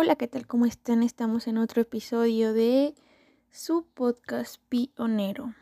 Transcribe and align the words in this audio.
Hola, 0.00 0.14
¿qué 0.14 0.28
tal? 0.28 0.46
¿Cómo 0.46 0.64
están? 0.64 1.02
Estamos 1.02 1.48
en 1.48 1.58
otro 1.58 1.82
episodio 1.82 2.52
de 2.52 2.94
su 3.50 3.84
podcast 3.94 4.62
pionero. 4.68 5.56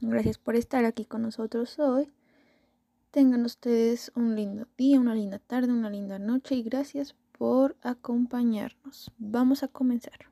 Gracias 0.00 0.38
por 0.38 0.56
estar 0.56 0.86
aquí 0.86 1.04
con 1.04 1.20
nosotros 1.20 1.78
hoy. 1.78 2.10
Tengan 3.10 3.44
ustedes 3.44 4.10
un 4.14 4.34
lindo 4.34 4.66
día, 4.78 4.98
una 4.98 5.14
linda 5.14 5.38
tarde, 5.38 5.74
una 5.74 5.90
linda 5.90 6.18
noche 6.18 6.54
y 6.54 6.62
gracias 6.62 7.14
por 7.32 7.76
acompañarnos. 7.82 9.12
Vamos 9.18 9.62
a 9.62 9.68
comenzar. 9.68 10.30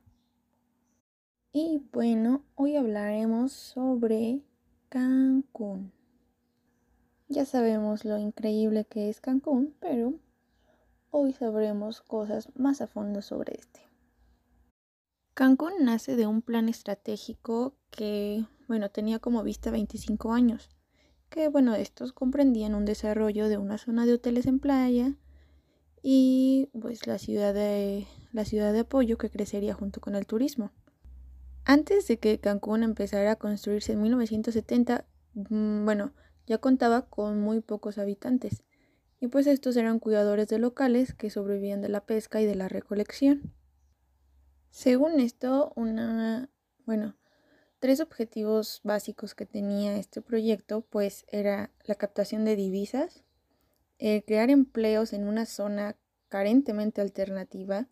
Y 1.53 1.83
bueno, 1.93 2.43
hoy 2.55 2.77
hablaremos 2.77 3.51
sobre 3.51 4.41
Cancún. 4.89 5.91
Ya 7.27 7.45
sabemos 7.45 8.05
lo 8.05 8.17
increíble 8.17 8.85
que 8.85 9.09
es 9.09 9.21
Cancún, 9.21 9.75
pero 9.79 10.15
hoy 11.11 11.33
sabremos 11.33 12.01
cosas 12.01 12.49
más 12.55 12.81
a 12.81 12.87
fondo 12.87 13.21
sobre 13.21 13.55
este. 13.59 13.81
Cancún 15.33 15.73
nace 15.81 16.15
de 16.15 16.27
un 16.27 16.41
plan 16.41 16.69
estratégico 16.69 17.75
que, 17.89 18.45
bueno, 18.67 18.89
tenía 18.89 19.19
como 19.19 19.43
vista 19.43 19.71
25 19.71 20.33
años, 20.33 20.69
que, 21.29 21.47
bueno, 21.49 21.75
estos 21.75 22.13
comprendían 22.13 22.75
un 22.75 22.85
desarrollo 22.85 23.47
de 23.47 23.57
una 23.57 23.77
zona 23.77 24.05
de 24.05 24.13
hoteles 24.13 24.45
en 24.45 24.59
playa 24.59 25.15
y, 26.01 26.69
pues, 26.79 27.07
la 27.07 27.17
ciudad 27.17 27.53
de, 27.53 28.07
la 28.31 28.45
ciudad 28.45 28.73
de 28.73 28.79
apoyo 28.79 29.17
que 29.17 29.29
crecería 29.29 29.73
junto 29.73 30.01
con 30.01 30.15
el 30.15 30.25
turismo. 30.25 30.71
Antes 31.63 32.07
de 32.07 32.17
que 32.17 32.39
Cancún 32.39 32.83
empezara 32.83 33.31
a 33.31 33.35
construirse 33.35 33.93
en 33.93 34.01
1970, 34.01 35.05
mm, 35.33 35.85
bueno, 35.85 36.13
ya 36.47 36.57
contaba 36.57 37.03
con 37.03 37.39
muy 37.39 37.61
pocos 37.61 37.97
habitantes, 37.97 38.63
y 39.21 39.27
pues 39.27 39.45
estos 39.45 39.77
eran 39.77 39.99
cuidadores 39.99 40.47
de 40.47 40.57
locales 40.57 41.13
que 41.13 41.29
sobrevivían 41.29 41.81
de 41.81 41.89
la 41.89 42.05
pesca 42.05 42.41
y 42.41 42.45
de 42.45 42.55
la 42.55 42.67
recolección. 42.67 43.53
Según 44.71 45.19
esto, 45.19 45.71
una, 45.75 46.49
bueno, 46.87 47.15
tres 47.79 48.01
objetivos 48.01 48.81
básicos 48.83 49.35
que 49.35 49.45
tenía 49.45 49.95
este 49.97 50.21
proyecto, 50.21 50.81
pues 50.81 51.25
era 51.27 51.71
la 51.85 51.95
captación 51.95 52.45
de 52.45 52.55
divisas, 52.55 53.23
crear 53.99 54.49
empleos 54.49 55.13
en 55.13 55.27
una 55.27 55.45
zona 55.45 55.95
carentemente 56.27 57.01
alternativa 57.01 57.87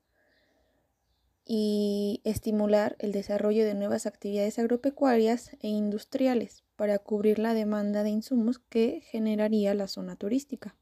y 1.46 2.22
estimular 2.24 2.96
el 2.98 3.12
desarrollo 3.12 3.66
de 3.66 3.76
nuevas 3.76 4.08
actividades 4.08 4.58
agropecuarias 4.58 5.52
e 5.62 5.68
industriales 5.68 6.64
para 6.76 6.98
cubrir 6.98 7.38
la 7.38 7.54
demanda 7.54 8.02
de 8.02 8.10
insumos 8.10 8.58
que 8.58 9.02
generaría 9.02 9.76
la 9.76 9.88
zona 9.88 10.16
turística. 10.16 10.76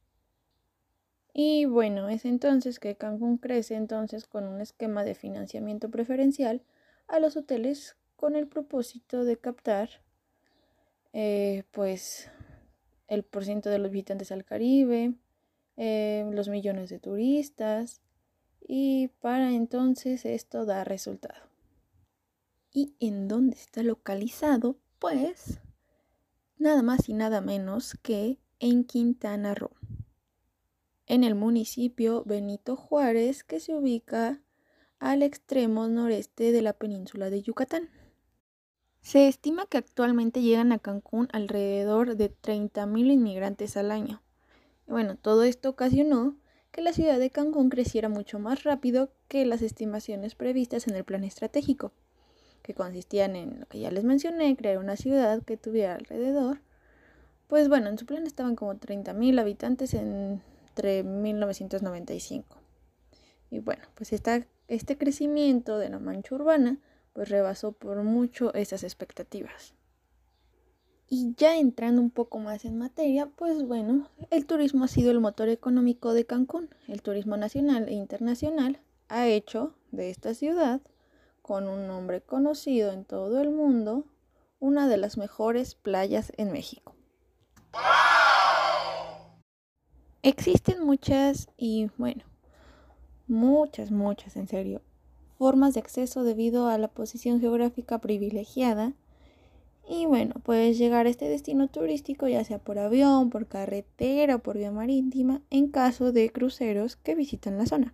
Y 1.40 1.66
bueno, 1.66 2.10
es 2.10 2.26
entonces 2.26 2.80
que 2.80 2.96
Cancún 2.96 3.38
crece 3.38 3.76
entonces 3.76 4.26
con 4.26 4.48
un 4.48 4.60
esquema 4.60 5.04
de 5.04 5.14
financiamiento 5.14 5.92
preferencial 5.92 6.64
a 7.08 7.20
los 7.20 7.38
hoteles 7.38 7.96
con 8.16 8.36
el 8.36 8.48
propósito 8.48 9.24
de 9.24 9.38
captar 9.38 10.02
eh, 11.14 11.64
pues 11.70 12.32
el 13.08 13.22
porcentaje 13.22 13.74
de 13.74 13.78
los 13.78 13.92
visitantes 13.92 14.32
al 14.32 14.46
Caribe, 14.46 15.14
eh, 15.76 16.28
los 16.34 16.50
millones 16.50 16.90
de 16.90 16.98
turistas 16.98 18.02
y 18.68 19.10
para 19.22 19.52
entonces 19.52 20.26
esto 20.26 20.66
da 20.66 20.86
resultado. 20.86 21.52
¿Y 22.74 22.96
en 23.00 23.28
dónde 23.28 23.58
está 23.58 23.84
localizado? 23.84 24.80
Pues 24.98 25.60
nada 26.58 26.82
más 26.82 27.08
y 27.08 27.14
nada 27.14 27.42
menos 27.42 27.94
que 28.02 28.40
en 28.60 28.86
Quintana 28.86 29.54
Roo, 29.54 29.76
en 31.08 31.24
el 31.24 31.36
municipio 31.36 32.24
Benito 32.26 32.76
Juárez 32.76 33.44
que 33.44 33.60
se 33.60 33.74
ubica 33.74 34.40
al 35.00 35.24
extremo 35.24 35.88
noreste 35.88 36.52
de 36.52 36.62
la 36.62 36.74
península 36.74 37.30
de 37.30 37.42
Yucatán. 37.42 37.90
Se 39.02 39.28
estima 39.28 39.66
que 39.66 39.78
actualmente 39.78 40.42
llegan 40.42 40.72
a 40.72 40.80
Cancún 40.80 41.30
alrededor 41.32 42.18
de 42.18 42.30
30.000 42.30 43.12
inmigrantes 43.12 43.78
al 43.78 43.92
año. 43.92 44.22
bueno, 44.86 45.16
todo 45.16 45.44
esto 45.44 45.70
ocasionó 45.70 46.36
que 46.72 46.82
la 46.82 46.94
ciudad 46.94 47.18
de 47.20 47.30
Cancún 47.30 47.70
creciera 47.70 48.10
mucho 48.10 48.38
más 48.38 48.64
rápido 48.64 49.10
que 49.28 49.46
las 49.46 49.62
estimaciones 49.62 50.36
previstas 50.36 50.88
en 50.88 50.96
el 50.96 51.04
plan 51.04 51.24
estratégico 51.24 51.92
que 52.68 52.74
consistían 52.74 53.38
en 53.38 53.62
lo 53.62 53.66
que 53.68 53.80
ya 53.80 53.92
les 53.92 54.04
mencioné, 54.04 54.58
crear 54.58 54.78
una 54.78 54.98
ciudad 54.98 55.42
que 55.42 55.56
tuviera 55.56 55.96
alrededor. 55.96 56.60
Pues 57.48 57.70
bueno, 57.70 57.88
en 57.88 57.98
su 57.98 58.06
plan 58.06 58.28
estaban 58.28 58.58
como 58.58 58.76
30.000 58.76 59.40
habitantes 59.40 59.94
entre 60.78 61.04
1995. 61.04 62.56
Y 63.50 63.60
bueno, 63.60 63.84
pues 63.96 64.14
este 64.14 64.98
crecimiento 64.98 65.80
de 65.80 65.90
la 65.90 65.98
mancha 65.98 66.36
urbana 66.36 66.78
pues 67.14 67.30
rebasó 67.30 67.72
por 67.72 68.04
mucho 68.04 68.54
esas 68.54 68.84
expectativas. 68.84 69.74
Y 71.10 71.34
ya 71.36 71.58
entrando 71.58 72.02
un 72.02 72.12
poco 72.12 72.38
más 72.38 72.64
en 72.66 72.78
materia, 72.78 73.26
pues 73.26 73.64
bueno, 73.64 74.08
el 74.30 74.46
turismo 74.46 74.84
ha 74.84 74.88
sido 74.88 75.10
el 75.10 75.20
motor 75.20 75.50
económico 75.50 76.14
de 76.14 76.26
Cancún. 76.26 76.70
El 76.88 77.02
turismo 77.02 77.38
nacional 77.38 77.88
e 77.88 77.94
internacional 77.94 78.80
ha 79.08 79.26
hecho 79.28 79.74
de 79.92 80.12
esta 80.12 80.36
ciudad 80.36 80.82
con 81.42 81.68
un 81.68 81.88
nombre 81.88 82.22
conocido 82.22 82.92
en 82.92 83.04
todo 83.04 83.42
el 83.42 83.50
mundo, 83.50 84.04
una 84.60 84.88
de 84.88 84.98
las 84.98 85.18
mejores 85.18 85.74
playas 85.74 86.34
en 86.38 86.52
México. 86.52 86.94
Existen 90.28 90.86
muchas 90.86 91.48
y 91.56 91.90
bueno, 91.98 92.26
muchas, 93.28 93.92
muchas 93.92 94.36
en 94.36 94.50
serio, 94.50 94.82
formas 95.38 95.74
de 95.74 95.80
acceso 95.80 96.26
debido 96.26 96.68
a 96.68 96.78
la 96.78 96.90
posición 96.90 97.40
geográfica 97.40 98.00
privilegiada. 98.00 98.92
Y 99.88 100.06
bueno, 100.06 100.34
puedes 100.44 100.78
llegar 100.78 101.06
a 101.06 101.10
este 101.10 101.30
destino 101.30 101.70
turístico 101.70 102.28
ya 102.28 102.44
sea 102.44 102.60
por 102.60 102.78
avión, 102.78 103.30
por 103.30 103.48
carretera 103.48 104.36
o 104.36 104.40
por 104.40 104.58
vía 104.58 104.70
marítima 104.70 105.42
en 105.50 105.70
caso 105.70 106.12
de 106.12 106.30
cruceros 106.30 106.98
que 106.98 107.16
visitan 107.16 107.58
la 107.58 107.66
zona 107.66 107.94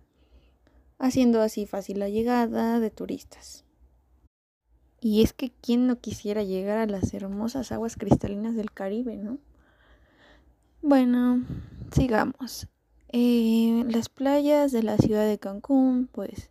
haciendo 0.98 1.40
así 1.40 1.66
fácil 1.66 2.00
la 2.00 2.08
llegada 2.08 2.80
de 2.80 2.90
turistas. 2.90 3.64
Y 5.00 5.22
es 5.22 5.32
que 5.32 5.52
quién 5.60 5.86
no 5.86 6.00
quisiera 6.00 6.42
llegar 6.42 6.78
a 6.78 6.86
las 6.86 7.14
hermosas 7.14 7.70
aguas 7.70 7.94
cristalinas 7.94 8.56
del 8.56 8.72
Caribe, 8.72 9.18
¿no? 9.18 9.38
Bueno, 10.86 11.44
sigamos. 11.94 12.68
Eh, 13.08 13.84
las 13.88 14.08
playas 14.08 14.72
de 14.72 14.82
la 14.82 14.98
ciudad 14.98 15.26
de 15.26 15.38
Cancún, 15.38 16.08
pues, 16.10 16.50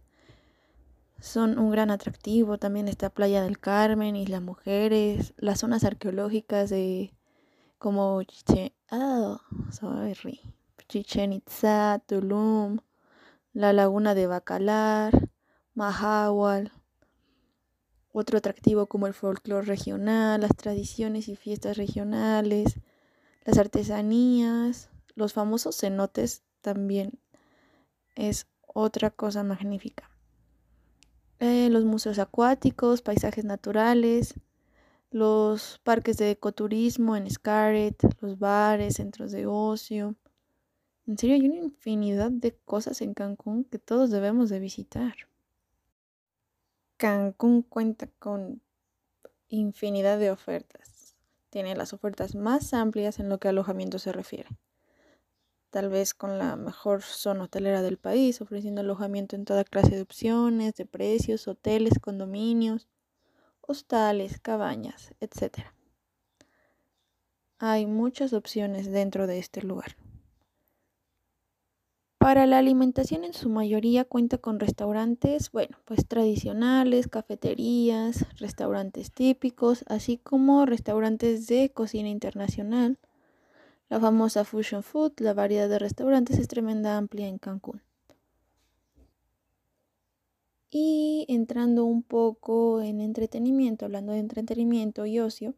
son 1.20 1.58
un 1.60 1.72
gran 1.72 1.92
atractivo. 1.92 2.58
También 2.58 2.88
está 2.88 3.10
Playa 3.10 3.44
del 3.44 3.60
Carmen, 3.60 4.16
Isla 4.16 4.40
Mujeres, 4.40 5.34
las 5.38 5.60
zonas 5.60 5.84
arqueológicas 5.84 6.70
de 6.70 7.14
como 7.78 8.24
Chichen, 8.24 8.72
oh, 8.92 9.40
Chichen 10.88 11.34
Itza, 11.34 12.02
Tulum, 12.06 12.80
la 13.54 13.74
laguna 13.74 14.16
de 14.16 14.28
Bacalar, 14.28 15.30
Mahahual, 15.74 16.72
otro 18.14 18.38
atractivo 18.38 18.86
como 18.86 19.08
el 19.08 19.14
folclore 19.14 19.66
regional, 19.66 20.42
las 20.42 20.56
tradiciones 20.56 21.28
y 21.28 21.36
fiestas 21.36 21.78
regionales, 21.78 22.80
las 23.44 23.58
artesanías, 23.58 24.90
los 25.16 25.34
famosos 25.34 25.78
cenotes 25.78 26.44
también 26.62 27.20
es 28.16 28.48
otra 28.68 29.10
cosa 29.10 29.44
magnífica. 29.44 30.10
Eh, 31.40 31.70
los 31.70 31.84
museos 31.84 32.20
acuáticos, 32.20 33.02
paisajes 33.02 33.46
naturales, 33.46 34.36
los 35.12 35.80
parques 35.84 36.18
de 36.18 36.32
ecoturismo 36.32 37.16
en 37.16 37.30
Scarlett, 37.30 38.02
los 38.22 38.40
bares, 38.40 38.96
centros 38.96 39.32
de 39.32 39.46
ocio, 39.46 40.16
en 41.06 41.18
serio, 41.18 41.36
hay 41.36 41.48
una 41.48 41.58
infinidad 41.58 42.32
de 42.32 42.56
cosas 42.64 43.02
en 43.02 43.14
Cancún 43.14 43.66
que 43.66 43.78
todos 43.78 44.10
debemos 44.10 44.50
de 44.50 44.60
visitar. 44.60 45.14
Cancún 46.96 47.62
cuenta 47.62 48.08
con 48.20 48.62
infinidad 49.50 50.18
de 50.18 50.32
ofertas. 50.32 51.18
Tiene 51.50 51.76
las 51.76 51.92
ofertas 51.92 52.36
más 52.36 52.74
amplias 52.74 53.20
en 53.20 53.28
lo 53.28 53.38
que 53.38 53.50
alojamiento 53.50 54.00
se 54.00 54.14
refiere. 54.14 54.50
Tal 55.74 55.90
vez 55.90 56.14
con 56.14 56.38
la 56.38 56.56
mejor 56.56 57.02
zona 57.02 57.46
hotelera 57.46 57.82
del 57.82 57.98
país, 57.98 58.42
ofreciendo 58.42 58.82
alojamiento 58.82 59.36
en 59.36 59.44
toda 59.44 59.64
clase 59.64 59.96
de 59.96 60.04
opciones, 60.04 60.76
de 60.76 60.86
precios, 60.86 61.48
hoteles, 61.48 61.98
condominios, 62.00 62.88
hostales, 63.60 64.40
cabañas, 64.40 65.16
etc. 65.20 65.74
Hay 67.58 67.88
muchas 67.88 68.34
opciones 68.34 68.92
dentro 68.92 69.26
de 69.26 69.40
este 69.40 69.64
lugar. 69.64 69.96
Para 72.20 72.46
la 72.46 72.60
alimentación 72.60 73.24
en 73.24 73.34
su 73.34 73.50
mayoría 73.50 74.06
cuenta 74.06 74.38
con 74.38 74.60
restaurantes, 74.60 75.52
bueno, 75.52 75.76
pues 75.86 76.08
tradicionales, 76.08 77.08
cafeterías, 77.08 78.28
restaurantes 78.38 79.12
típicos, 79.12 79.86
así 79.88 80.20
como 80.20 80.68
restaurantes 80.68 81.48
de 81.48 81.72
cocina 81.72 82.10
internacional. 82.10 83.00
La 83.94 84.00
famosa 84.00 84.44
Fusion 84.44 84.82
Food, 84.82 85.20
la 85.20 85.36
variedad 85.36 85.70
de 85.70 85.78
restaurantes 85.78 86.40
es 86.40 86.48
tremenda 86.48 86.98
amplia 86.98 87.28
en 87.28 87.38
Cancún. 87.38 87.84
Y 90.72 91.28
entrando 91.30 91.86
un 91.86 92.02
poco 92.02 92.82
en 92.82 93.02
entretenimiento, 93.02 93.86
hablando 93.86 94.14
de 94.14 94.18
entretenimiento 94.18 95.06
y 95.06 95.20
ocio, 95.20 95.54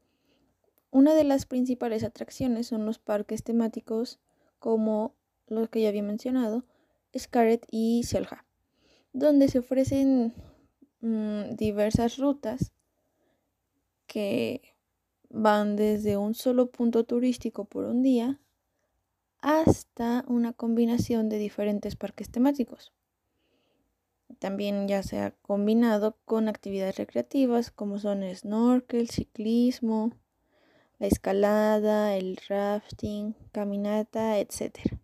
una 0.92 1.14
de 1.14 1.24
las 1.24 1.46
principales 1.46 2.04
atracciones 2.04 2.68
son 2.68 2.86
los 2.86 3.00
parques 3.00 3.42
temáticos 3.42 4.20
como 4.60 5.16
los 5.48 5.70
que 5.70 5.84
ya 5.84 5.88
había 5.88 6.04
mencionado, 6.04 6.66
Scarlet 7.18 7.66
y 7.72 8.04
Selja, 8.04 8.44
donde 9.14 9.48
se 9.48 9.60
ofrecen 9.60 10.34
mm, 11.00 11.56
diversas 11.56 12.18
rutas 12.18 12.74
que 14.08 14.75
van 15.30 15.76
desde 15.76 16.18
un 16.18 16.34
solo 16.34 16.72
punto 16.72 17.04
turístico 17.04 17.66
por 17.66 17.86
un 17.86 18.02
día 18.02 18.40
hasta 19.40 20.26
una 20.28 20.54
combinación 20.54 21.30
de 21.30 21.38
diferentes 21.38 21.96
parques 21.96 22.30
temáticos. 22.30 22.94
También 24.40 24.88
ya 24.88 25.04
se 25.04 25.20
ha 25.20 25.32
combinado 25.42 26.18
con 26.26 26.48
actividades 26.50 26.98
recreativas 26.98 27.72
como 27.72 28.00
son 28.00 28.24
snorkel, 28.36 29.10
ciclismo, 29.10 30.14
la 30.98 31.08
escalada, 31.08 32.16
el 32.16 32.40
rafting, 32.48 33.36
caminata, 33.52 34.40
etc. 34.40 34.98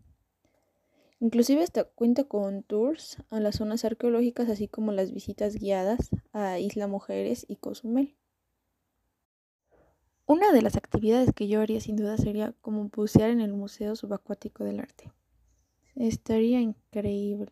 Inclusive 1.20 1.62
hasta 1.62 1.84
cuenta 1.84 2.24
con 2.24 2.64
tours 2.64 3.18
a 3.30 3.40
las 3.40 3.58
zonas 3.58 3.86
arqueológicas 3.86 4.50
así 4.50 4.68
como 4.68 4.92
las 4.92 5.12
visitas 5.12 5.56
guiadas 5.56 6.10
a 6.34 6.58
Isla 6.58 6.88
Mujeres 6.88 7.46
y 7.48 7.58
Cozumel. 7.58 8.16
Una 10.32 10.54
de 10.54 10.62
las 10.62 10.78
actividades 10.78 11.34
que 11.36 11.50
yo 11.50 11.60
haría 11.60 11.82
sin 11.82 11.98
duda 11.98 12.16
sería 12.16 12.54
como 12.62 12.88
bucear 12.88 13.32
en 13.32 13.42
el 13.42 13.52
Museo 13.52 13.98
Subacuático 13.98 14.64
del 14.64 14.80
Arte. 14.80 15.12
Estaría 15.94 16.62
increíble 16.62 17.52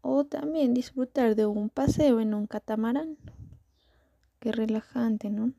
o 0.00 0.24
también 0.24 0.74
disfrutar 0.74 1.34
de 1.34 1.46
un 1.46 1.70
paseo 1.70 2.20
en 2.20 2.34
un 2.34 2.46
catamarán. 2.46 3.16
Qué 4.38 4.52
relajante, 4.52 5.28
¿no? 5.28 5.54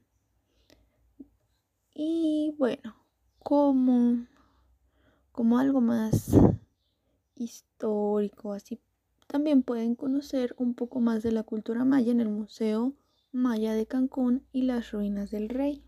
Y 1.94 2.56
bueno, 2.58 2.96
como, 3.40 4.26
como 5.34 5.60
algo 5.60 5.82
más 5.82 6.38
histórico, 7.36 8.54
así 8.54 8.80
también 9.28 9.62
pueden 9.62 9.96
conocer 9.96 10.56
un 10.58 10.74
poco 10.74 11.02
más 11.02 11.22
de 11.22 11.34
la 11.34 11.44
cultura 11.44 11.84
maya 11.84 12.14
en 12.14 12.22
el 12.22 12.30
Museo 12.30 12.94
Maya 13.34 13.74
de 13.74 13.88
Cancún 13.88 14.46
y 14.54 14.62
las 14.62 14.94
ruinas 14.94 15.30
del 15.30 15.50
rey. 15.50 15.84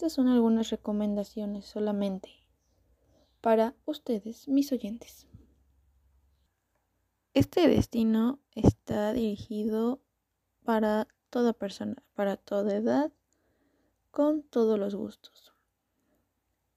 Estas 0.00 0.14
son 0.14 0.28
algunas 0.28 0.70
recomendaciones 0.70 1.66
solamente 1.66 2.30
para 3.42 3.74
ustedes, 3.84 4.48
mis 4.48 4.72
oyentes. 4.72 5.26
Este 7.34 7.68
destino 7.68 8.40
está 8.54 9.12
dirigido 9.12 10.00
para 10.64 11.06
toda 11.28 11.52
persona, 11.52 12.02
para 12.14 12.38
toda 12.38 12.76
edad, 12.76 13.12
con 14.10 14.42
todos 14.42 14.78
los 14.78 14.94
gustos. 14.94 15.52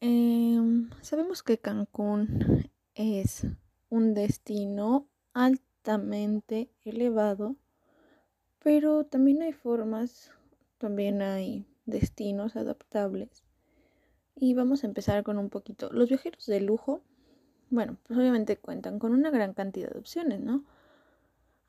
Em, 0.02 0.90
sabemos 1.02 1.44
que 1.44 1.58
Cancún 1.58 2.70
es 2.94 3.48
un 3.88 4.14
destino 4.14 5.08
altamente 5.32 6.74
elevado, 6.84 7.56
pero 8.60 9.06
también 9.06 9.44
hay 9.44 9.54
formas, 9.54 10.30
también 10.78 11.22
hay 11.22 11.73
destinos 11.86 12.56
adaptables. 12.56 13.44
Y 14.36 14.54
vamos 14.54 14.84
a 14.84 14.88
empezar 14.88 15.24
con 15.24 15.38
un 15.38 15.50
poquito. 15.50 15.92
Los 15.92 16.10
viajeros 16.10 16.46
de 16.46 16.62
lujo 16.62 17.02
bueno, 17.74 17.98
pues 18.04 18.20
obviamente 18.20 18.56
cuentan 18.56 19.00
con 19.00 19.14
una 19.14 19.32
gran 19.32 19.56
cantidad 19.56 19.90
de 19.90 19.98
opciones, 19.98 20.40
¿no? 20.40 20.64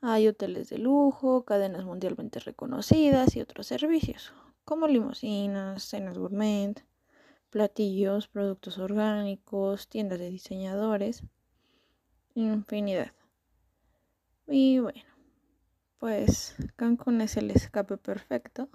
Hay 0.01 0.27
hoteles 0.27 0.69
de 0.69 0.77
lujo, 0.77 1.45
cadenas 1.45 1.83
mundialmente 1.83 2.39
reconocidas 2.39 3.35
y 3.35 3.41
otros 3.41 3.65
servicios, 3.65 4.31
como 4.65 4.87
limusinas, 4.87 5.81
cenas 5.81 6.19
gourmet, 6.19 6.85
platillos, 7.49 8.27
productos 8.27 8.77
orgánicos, 8.77 9.87
tiendas 9.89 10.19
de 10.19 10.29
diseñadores, 10.29 11.23
infinidad. 12.35 13.11
Y 14.45 14.77
bueno, 14.77 15.01
pues 15.97 16.55
Cancún 16.75 17.21
es 17.21 17.35
el 17.35 17.49
escape 17.49 17.97
perfecto 17.97 18.69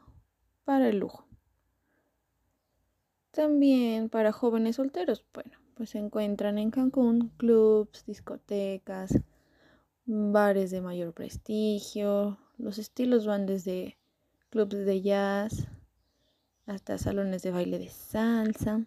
para 0.65 0.89
el 0.89 0.99
lujo. 0.99 1.30
También 3.31 4.09
para 4.09 4.33
jóvenes 4.33 4.77
solteros, 4.77 5.25
bueno, 5.33 5.53
pues 5.75 5.91
se 5.91 5.99
encuentran 5.99 6.59
en 6.59 6.71
Cancún 6.71 7.29
clubs, 7.37 8.05
discotecas, 8.05 9.21
bares 10.05 10.73
de 10.73 10.81
mayor 10.81 11.13
prestigio. 11.13 12.39
Los 12.59 12.79
estilos 12.79 13.27
van 13.27 13.47
desde 13.47 13.99
clubs 14.51 14.75
de 14.85 15.01
jazz 15.01 15.69
hasta 16.67 16.99
salones 16.99 17.43
de 17.43 17.53
baile 17.53 17.79
de 17.79 17.89
salsa. 17.89 18.85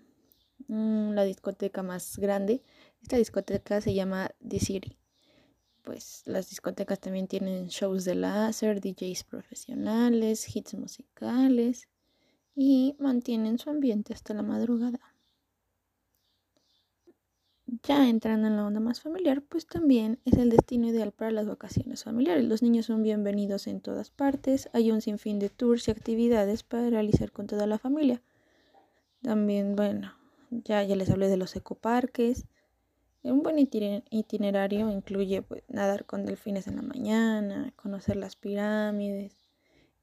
Mm, 0.67 1.11
la 1.11 1.23
discoteca 1.23 1.81
más 1.81 2.17
grande, 2.17 2.63
esta 3.01 3.15
discoteca 3.15 3.79
se 3.79 3.93
llama 3.93 4.31
The 4.45 4.59
City. 4.59 4.97
Pues 5.83 6.21
las 6.25 6.49
discotecas 6.49 6.99
también 6.99 7.27
tienen 7.27 7.67
shows 7.67 8.03
de 8.03 8.15
láser, 8.15 8.81
DJs 8.81 9.23
profesionales, 9.23 10.53
hits 10.53 10.73
musicales 10.75 11.87
y 12.55 12.95
mantienen 12.99 13.57
su 13.57 13.69
ambiente 13.69 14.13
hasta 14.13 14.33
la 14.33 14.43
madrugada 14.43 15.13
ya 17.81 18.07
entrando 18.09 18.47
en 18.47 18.55
la 18.57 18.65
onda 18.65 18.79
más 18.79 19.01
familiar, 19.01 19.41
pues 19.41 19.65
también 19.65 20.19
es 20.25 20.37
el 20.37 20.49
destino 20.49 20.87
ideal 20.87 21.11
para 21.11 21.31
las 21.31 21.47
vacaciones 21.47 22.03
familiares. 22.03 22.45
Los 22.45 22.61
niños 22.61 22.85
son 22.85 23.03
bienvenidos 23.03 23.67
en 23.67 23.81
todas 23.81 24.11
partes, 24.11 24.69
hay 24.73 24.91
un 24.91 25.01
sinfín 25.01 25.39
de 25.39 25.49
tours 25.49 25.87
y 25.87 25.91
actividades 25.91 26.63
para 26.63 26.89
realizar 26.89 27.31
con 27.31 27.47
toda 27.47 27.65
la 27.65 27.79
familia. 27.79 28.21
También, 29.21 29.75
bueno, 29.75 30.13
ya, 30.49 30.83
ya 30.83 30.95
les 30.95 31.09
hablé 31.09 31.29
de 31.29 31.37
los 31.37 31.55
ecoparques. 31.55 32.45
Un 33.23 33.41
buen 33.41 33.57
itinerario 33.57 34.91
incluye 34.91 35.41
pues, 35.41 35.63
nadar 35.69 36.05
con 36.05 36.25
delfines 36.25 36.67
en 36.67 36.75
la 36.75 36.81
mañana, 36.81 37.73
conocer 37.77 38.17
las 38.17 38.35
pirámides 38.35 39.33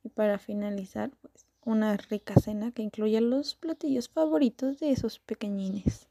y 0.03 0.09
para 0.09 0.39
finalizar, 0.39 1.11
pues 1.21 1.50
una 1.65 1.97
rica 1.97 2.35
cena 2.35 2.73
que 2.73 2.83
incluye 2.83 3.21
los 3.21 3.55
platillos 3.55 4.09
favoritos 4.09 4.79
de 4.79 4.91
esos 4.91 5.19
pequeñines. 5.19 6.09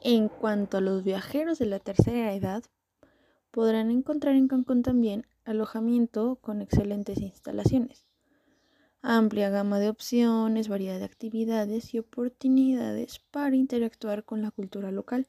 En 0.00 0.28
cuanto 0.28 0.78
a 0.78 0.80
los 0.80 1.04
viajeros 1.04 1.58
de 1.58 1.66
la 1.66 1.78
tercera 1.78 2.34
edad, 2.34 2.64
podrán 3.52 3.90
encontrar 3.90 4.34
en 4.34 4.48
Cancún 4.48 4.82
también 4.82 5.26
alojamiento 5.44 6.36
con 6.36 6.62
excelentes 6.62 7.20
instalaciones, 7.20 8.06
amplia 9.00 9.50
gama 9.50 9.78
de 9.78 9.88
opciones, 9.88 10.68
variedad 10.68 10.98
de 10.98 11.04
actividades 11.04 11.94
y 11.94 11.98
oportunidades 11.98 13.20
para 13.30 13.54
interactuar 13.56 14.24
con 14.24 14.42
la 14.42 14.50
cultura 14.50 14.90
local. 14.90 15.28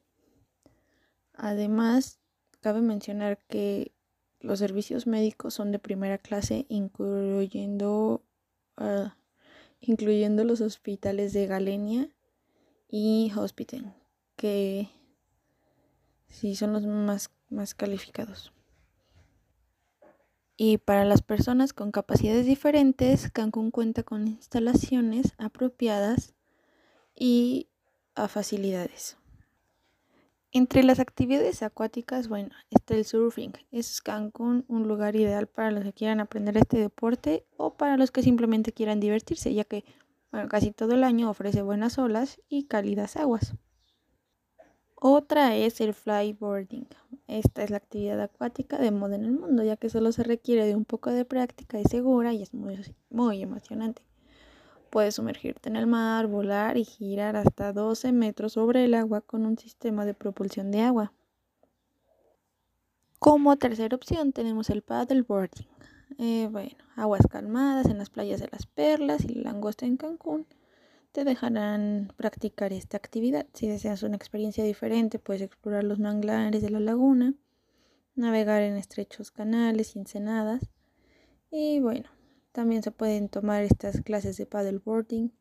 Además, 1.33 2.19
cabe 2.61 2.81
mencionar 2.81 3.39
que 3.47 3.91
los 4.39 4.59
servicios 4.59 5.07
médicos 5.07 5.53
son 5.53 5.71
de 5.71 5.79
primera 5.79 6.17
clase, 6.17 6.65
incluyendo, 6.69 8.23
ah, 8.77 9.17
incluyendo 9.79 10.43
los 10.43 10.61
hospitales 10.61 11.33
de 11.33 11.47
Galenia 11.47 12.09
y 12.89 13.31
Hospital 13.35 13.95
que 14.35 14.89
sí 16.27 16.55
son 16.55 16.73
los 16.73 16.85
más, 16.85 17.31
más 17.49 17.73
calificados. 17.73 18.51
Y 20.55 20.77
para 20.77 21.03
las 21.05 21.21
personas 21.21 21.73
con 21.73 21.91
capacidades 21.91 22.45
diferentes, 22.45 23.31
Cancún 23.31 23.71
cuenta 23.71 24.03
con 24.03 24.27
instalaciones 24.27 25.33
apropiadas 25.37 26.33
y 27.15 27.69
a 28.15 28.27
facilidades. 28.27 29.17
Entre 30.55 30.83
las 30.83 30.99
actividades 30.99 31.63
acuáticas, 31.63 32.27
bueno, 32.27 32.51
está 32.69 32.93
el 32.93 33.05
surfing. 33.05 33.53
Es 33.71 34.03
Cancún 34.03 34.65
un 34.67 34.87
lugar 34.87 35.15
ideal 35.15 35.47
para 35.47 35.71
los 35.71 35.83
que 35.83 35.93
quieran 35.93 36.19
aprender 36.19 36.55
este 36.57 36.77
deporte 36.77 37.43
o 37.57 37.73
para 37.73 37.97
los 37.97 38.11
que 38.11 38.21
simplemente 38.21 38.71
quieran 38.71 38.99
divertirse, 38.99 39.51
ya 39.51 39.63
que 39.63 39.83
casi 40.49 40.71
todo 40.71 40.93
el 40.93 41.03
año 41.03 41.27
ofrece 41.27 41.63
buenas 41.63 41.97
olas 41.97 42.39
y 42.49 42.65
cálidas 42.65 43.15
aguas. 43.15 43.55
Otra 44.93 45.55
es 45.55 45.81
el 45.81 45.95
flyboarding. 45.95 46.87
Esta 47.27 47.63
es 47.63 47.71
la 47.71 47.77
actividad 47.77 48.21
acuática 48.21 48.77
de 48.77 48.91
moda 48.91 49.15
en 49.15 49.25
el 49.25 49.31
mundo, 49.31 49.63
ya 49.63 49.75
que 49.75 49.89
solo 49.89 50.11
se 50.11 50.21
requiere 50.21 50.67
de 50.67 50.75
un 50.75 50.85
poco 50.85 51.09
de 51.09 51.25
práctica 51.25 51.79
y 51.79 51.85
segura 51.85 52.31
y 52.31 52.43
es 52.43 52.53
muy, 52.53 52.79
muy 53.09 53.41
emocionante. 53.41 54.03
Puedes 54.93 55.15
sumergirte 55.15 55.69
en 55.69 55.75
el 55.75 55.87
mar, 55.87 56.27
volar 56.27 56.77
y 56.77 56.85
girar 56.85 57.35
hasta 57.35 57.73
12 57.73 58.11
metros 58.11 58.53
sobre 58.53 58.85
el 58.85 58.93
agua 58.93 59.21
con 59.21 59.43
un 59.43 59.57
sistema 59.57 60.05
de 60.05 60.13
propulsión 60.13 60.69
de 60.69 60.81
agua. 60.81 61.13
Como 63.17 63.57
tercera 63.57 63.95
opción 63.95 64.33
tenemos 64.33 64.69
el 64.69 64.83
paddleboarding. 64.83 65.67
Eh, 66.19 66.47
bueno, 66.51 66.77
aguas 66.95 67.25
calmadas 67.27 67.87
en 67.87 67.97
las 67.97 68.11
playas 68.11 68.39
de 68.39 68.49
las 68.51 68.67
Perlas 68.67 69.25
y 69.25 69.33
Langosta 69.33 69.87
en 69.87 69.97
Cancún 69.97 70.45
te 71.11 71.23
dejarán 71.23 72.13
practicar 72.15 72.71
esta 72.71 72.97
actividad. 72.97 73.47
Si 73.55 73.67
deseas 73.67 74.03
una 74.03 74.15
experiencia 74.15 74.63
diferente, 74.63 75.17
puedes 75.17 75.41
explorar 75.41 75.85
los 75.85 75.97
manglares 75.97 76.61
de 76.61 76.69
la 76.69 76.79
laguna, 76.79 77.33
navegar 78.13 78.61
en 78.61 78.77
estrechos 78.77 79.31
canales 79.31 79.95
y 79.95 79.99
ensenadas. 79.99 80.69
Y 81.49 81.79
bueno, 81.79 82.11
también 82.53 82.83
se 82.83 82.91
pueden 82.91 83.27
tomar 83.27 83.63
estas 83.63 84.01
clases 84.01 84.37
de 84.37 84.45
paddleboarding, 84.45 85.33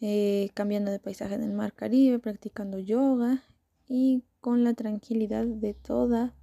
eh, 0.00 0.50
cambiando 0.54 0.92
de 0.92 1.00
paisaje 1.00 1.34
en 1.34 1.42
el 1.42 1.52
mar 1.52 1.72
Caribe, 1.72 2.18
practicando 2.18 2.78
yoga 2.78 3.42
y 3.88 4.22
con 4.40 4.62
la 4.62 4.74
tranquilidad 4.74 5.46
de 5.46 5.74
toda 5.74 6.34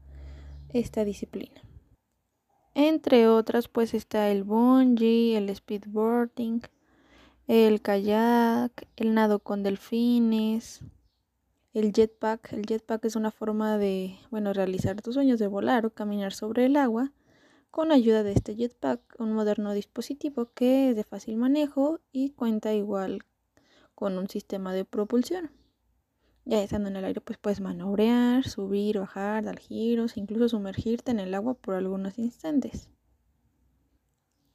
esta 0.69 1.05
disciplina. 1.05 1.61
Entre 2.73 3.27
otras, 3.27 3.67
pues 3.67 3.93
está 3.93 4.31
el 4.31 4.43
bungee, 4.43 5.37
el 5.37 5.55
speedboarding, 5.55 6.63
el 7.47 7.81
kayak, 7.81 8.87
el 8.95 9.13
nado 9.13 9.39
con 9.39 9.61
delfines, 9.61 10.81
el 11.73 11.93
jetpack. 11.93 12.53
El 12.53 12.65
jetpack 12.65 13.05
es 13.05 13.15
una 13.15 13.29
forma 13.29 13.77
de, 13.77 14.17
bueno, 14.31 14.53
realizar 14.53 14.99
tus 15.01 15.13
sueños 15.13 15.37
de 15.37 15.47
volar 15.47 15.85
o 15.85 15.93
caminar 15.93 16.33
sobre 16.33 16.65
el 16.65 16.77
agua 16.77 17.11
con 17.73 17.91
ayuda 17.91 18.21
de 18.21 18.33
este 18.33 18.55
jetpack, 18.55 19.01
un 19.17 19.33
moderno 19.33 19.73
dispositivo 19.73 20.51
que 20.53 20.91
es 20.91 20.95
de 20.95 21.03
fácil 21.03 21.37
manejo 21.37 22.01
y 22.11 22.29
cuenta 22.29 22.71
igual 22.71 23.23
con 23.95 24.19
un 24.19 24.29
sistema 24.29 24.75
de 24.75 24.85
propulsión. 24.85 25.49
Ya 26.45 26.61
estando 26.61 26.89
en 26.89 26.97
el 26.97 27.05
aire, 27.05 27.19
pues 27.19 27.39
puedes 27.39 27.61
manobrear, 27.61 28.47
subir, 28.47 28.99
bajar, 28.99 29.43
dar 29.43 29.57
giros, 29.57 30.17
incluso 30.17 30.49
sumergirte 30.49 31.09
en 31.09 31.19
el 31.19 31.33
agua 31.33 31.55
por 31.55 31.73
algunos 31.73 32.19
instantes. 32.19 32.91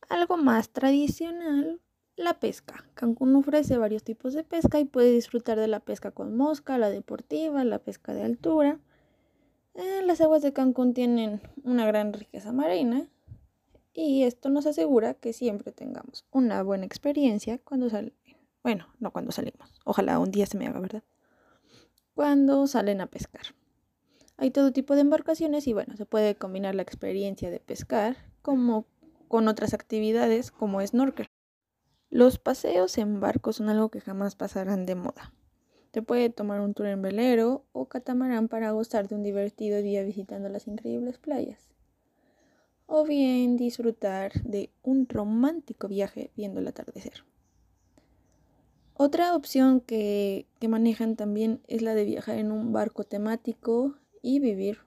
Algo 0.09 0.37
más 0.37 0.69
tradicional, 0.69 1.81
la 2.15 2.39
pesca. 2.39 2.85
Cancún 2.95 3.35
ofrece 3.35 3.79
varios 3.79 4.05
tipos 4.05 4.33
de 4.33 4.45
pesca 4.45 4.79
y 4.79 4.85
puedes 4.85 5.13
disfrutar 5.13 5.59
de 5.59 5.67
la 5.67 5.81
pesca 5.81 6.13
con 6.13 6.37
mosca, 6.37 6.79
la 6.79 6.89
deportiva, 6.89 7.65
la 7.65 7.81
pesca 7.81 8.15
de 8.15 8.23
altura. 8.23 8.79
Eh, 9.79 10.03
las 10.05 10.21
aguas 10.21 10.43
de 10.43 10.53
Cancún 10.53 10.93
tienen 10.93 11.41
una 11.65 11.87
gran 11.87 12.13
riqueza 12.13 12.53
marina 12.53 13.09
y 13.95 14.25
esto 14.25 14.51
nos 14.51 14.67
asegura 14.67 15.15
que 15.15 15.33
siempre 15.33 15.73
tengamos 15.73 16.27
una 16.31 16.63
buena 16.63 16.85
experiencia 16.85 17.59
cuando 17.65 17.89
salimos. 17.89 18.19
Bueno, 18.63 18.89
no 18.99 19.13
cuando 19.13 19.33
salimos. 19.33 19.73
Ojalá 19.85 20.19
un 20.19 20.31
día 20.31 20.45
se 20.45 20.59
me 20.59 20.67
haga, 20.67 20.81
¿verdad? 20.81 21.03
cuando 22.19 22.67
salen 22.67 23.01
a 23.01 23.07
pescar. 23.07 23.55
Hay 24.39 24.51
todo 24.51 24.73
tipo 24.73 24.97
de 24.97 25.03
embarcaciones 25.03 25.69
y 25.69 25.73
bueno, 25.73 25.97
se 25.97 26.05
puede 26.05 26.35
combinar 26.35 26.75
la 26.75 26.83
experiencia 26.83 27.49
de 27.49 27.61
pescar 27.61 28.17
como 28.43 28.87
con 29.29 29.47
otras 29.47 29.73
actividades 29.73 30.51
como 30.51 30.85
snorkel. 30.85 31.29
Los 32.11 32.41
paseos 32.41 32.99
en 32.99 33.21
barcos 33.21 33.55
son 33.55 33.69
algo 33.69 33.91
que 33.91 34.01
jamás 34.01 34.35
pasarán 34.35 34.85
de 34.85 34.97
moda. 34.97 35.33
Se 35.93 36.03
puede 36.03 36.29
tomar 36.29 36.61
un 36.61 36.75
tour 36.75 36.87
en 36.87 37.01
velero 37.01 37.65
o 37.73 37.87
catamarán 37.87 38.49
para 38.49 38.73
gozar 38.73 39.09
de 39.09 39.15
un 39.15 39.23
divertido 39.23 39.81
día 39.81 40.03
visitando 40.03 40.49
las 40.49 40.67
increíbles 40.67 41.19
playas. 41.19 41.71
O 42.87 43.05
bien 43.05 43.57
disfrutar 43.57 44.33
de 44.43 44.71
un 44.83 45.09
romántico 45.09 45.89
viaje 45.89 46.31
viendo 46.37 46.61
el 46.61 46.69
atardecer. 46.69 47.25
Otra 48.95 49.35
opción 49.35 49.81
que, 49.81 50.47
manejan 50.69 51.17
también 51.17 51.63
es 51.69 51.83
la 51.83 51.95
de 51.95 52.05
viajar 52.05 52.37
en 52.37 52.51
un 52.51 52.73
barco 52.73 53.05
temático 53.05 53.95
y 54.23 54.41
vivir 54.41 54.81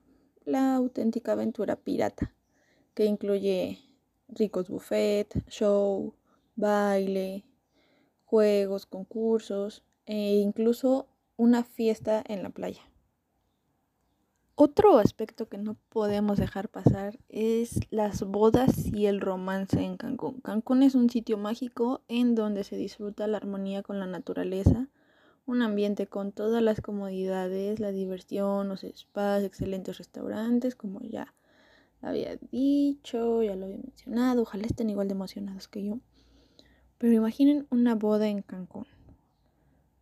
la 0.46 0.76
auténtica 0.76 1.32
aventura 1.32 1.78
pirata, 1.78 2.34
que 2.94 3.06
incluye 3.06 3.80
ricos 4.28 4.70
buffet, 4.70 5.44
show, 5.48 6.14
baile, 6.56 7.46
juegos, 8.26 8.86
concursos 8.86 9.84
e 10.12 10.40
incluso 10.40 11.08
una 11.38 11.64
fiesta 11.64 12.22
en 12.28 12.44
la 12.44 12.50
playa. 12.50 12.82
Otro 14.56 14.98
aspecto 14.98 15.48
que 15.48 15.58
no 15.58 15.78
podemos 15.88 16.38
dejar 16.38 16.68
pasar 16.68 17.18
es 17.30 17.80
las 17.92 18.22
bodas 18.22 18.88
y 18.88 19.06
el 19.06 19.22
romance 19.22 19.82
en 19.82 19.96
Cancún. 19.96 20.42
Cancún 20.42 20.84
es 20.84 20.96
un 20.96 21.10
sitio 21.10 21.38
mágico 21.38 22.02
en 22.10 22.36
donde 22.36 22.66
se 22.66 22.76
disfruta 22.76 23.26
la 23.26 23.38
armonía 23.38 23.84
con 23.84 24.00
la 24.00 24.06
naturaleza, 24.06 24.90
un 25.46 25.62
ambiente 25.62 26.08
con 26.08 26.34
todas 26.34 26.62
las 26.62 26.82
comodidades, 26.82 27.80
la 27.80 27.94
diversión, 27.94 28.68
los 28.68 28.82
spas, 28.82 29.46
excelentes 29.46 29.98
restaurantes, 29.98 30.76
como 30.76 31.00
ya 31.00 31.34
había 32.02 32.36
dicho, 32.36 33.44
ya 33.44 33.56
lo 33.56 33.64
había 33.64 33.78
mencionado, 33.78 34.42
ojalá 34.42 34.66
estén 34.66 34.90
igual 34.90 35.08
de 35.08 35.14
emocionados 35.14 35.70
que 35.70 35.86
yo. 35.86 36.00
Pero 36.98 37.14
imaginen 37.14 37.66
una 37.70 37.96
boda 37.96 38.28
en 38.28 38.42
Cancún. 38.42 38.86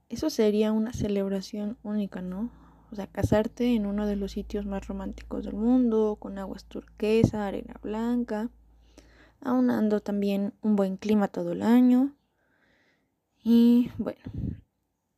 Eso 0.10 0.30
sería 0.30 0.72
una 0.72 0.92
celebración 0.92 1.78
única, 1.84 2.22
¿no? 2.22 2.52
O 2.92 2.96
sea, 2.96 3.06
casarte 3.08 3.76
en 3.76 3.86
uno 3.86 4.08
de 4.08 4.16
los 4.16 4.32
sitios 4.32 4.66
más 4.66 4.88
románticos 4.88 5.46
del 5.46 5.54
mundo, 5.54 6.18
con 6.20 6.40
aguas 6.40 6.66
turquesa, 6.66 7.46
arena 7.46 7.80
blanca, 7.84 8.50
aunando 9.42 10.00
también 10.00 10.54
un 10.62 10.76
buen 10.76 10.98
clima 10.98 11.28
todo 11.28 11.52
el 11.52 11.62
año. 11.62 12.16
Y 13.44 13.92
bueno, 13.98 14.20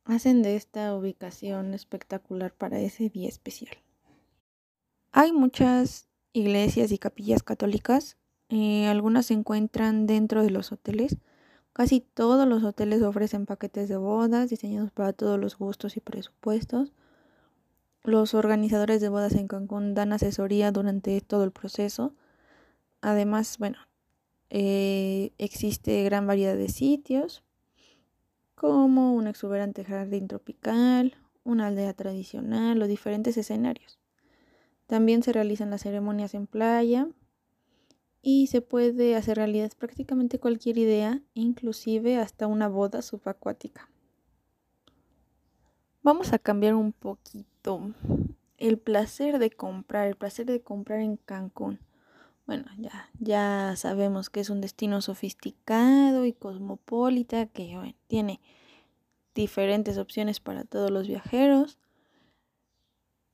hacen 0.04 0.42
de 0.42 0.56
esta 0.56 0.94
ubicación 0.94 1.72
espectacular 1.72 2.52
para 2.52 2.78
ese 2.78 3.08
día 3.08 3.28
especial. 3.28 3.76
Hay 5.10 5.32
muchas 5.32 6.08
iglesias 6.34 6.92
y 6.92 6.98
capillas 6.98 7.42
católicas, 7.42 8.18
eh, 8.50 8.86
algunas 8.86 9.26
se 9.26 9.34
encuentran 9.34 10.06
dentro 10.06 10.42
de 10.42 10.50
los 10.50 10.72
hoteles. 10.72 11.16
Casi 11.72 12.00
todos 12.00 12.46
los 12.46 12.64
hoteles 12.64 13.02
ofrecen 13.02 13.46
paquetes 13.46 13.88
de 13.88 13.96
bodas 13.96 14.50
diseñados 14.50 14.90
para 14.90 15.12
todos 15.12 15.40
los 15.40 15.56
gustos 15.56 15.96
y 15.96 16.00
presupuestos. 16.00 16.92
Los 18.04 18.34
organizadores 18.34 19.00
de 19.00 19.08
bodas 19.08 19.34
en 19.34 19.48
Cancún 19.48 19.94
dan 19.94 20.12
asesoría 20.12 20.70
durante 20.70 21.18
todo 21.22 21.44
el 21.44 21.52
proceso. 21.52 22.14
Además, 23.00 23.56
bueno, 23.58 23.78
eh, 24.50 25.32
existe 25.38 26.04
gran 26.04 26.26
variedad 26.26 26.56
de 26.56 26.68
sitios, 26.68 27.42
como 28.54 29.14
un 29.14 29.26
exuberante 29.26 29.82
jardín 29.82 30.28
tropical, 30.28 31.16
una 31.42 31.68
aldea 31.68 31.94
tradicional 31.94 32.82
o 32.82 32.86
diferentes 32.86 33.36
escenarios. 33.38 33.98
También 34.86 35.22
se 35.22 35.32
realizan 35.32 35.70
las 35.70 35.82
ceremonias 35.82 36.34
en 36.34 36.46
playa 36.46 37.08
y 38.22 38.46
se 38.46 38.60
puede 38.60 39.16
hacer 39.16 39.36
realidad 39.36 39.72
prácticamente 39.76 40.38
cualquier 40.38 40.78
idea, 40.78 41.20
inclusive 41.34 42.16
hasta 42.18 42.46
una 42.46 42.68
boda 42.68 43.02
subacuática. 43.02 43.90
Vamos 46.04 46.32
a 46.32 46.38
cambiar 46.38 46.74
un 46.74 46.92
poquito 46.92 47.92
el 48.58 48.78
placer 48.78 49.40
de 49.40 49.50
comprar, 49.50 50.06
el 50.06 50.16
placer 50.16 50.46
de 50.46 50.62
comprar 50.62 51.00
en 51.00 51.16
Cancún. 51.16 51.80
Bueno, 52.46 52.66
ya, 52.78 53.10
ya 53.18 53.74
sabemos 53.76 54.30
que 54.30 54.40
es 54.40 54.50
un 54.50 54.60
destino 54.60 55.00
sofisticado 55.00 56.24
y 56.24 56.32
cosmopolita 56.32 57.46
que 57.46 57.94
tiene 58.06 58.40
diferentes 59.34 59.98
opciones 59.98 60.40
para 60.40 60.64
todos 60.64 60.90
los 60.90 61.08
viajeros. 61.08 61.78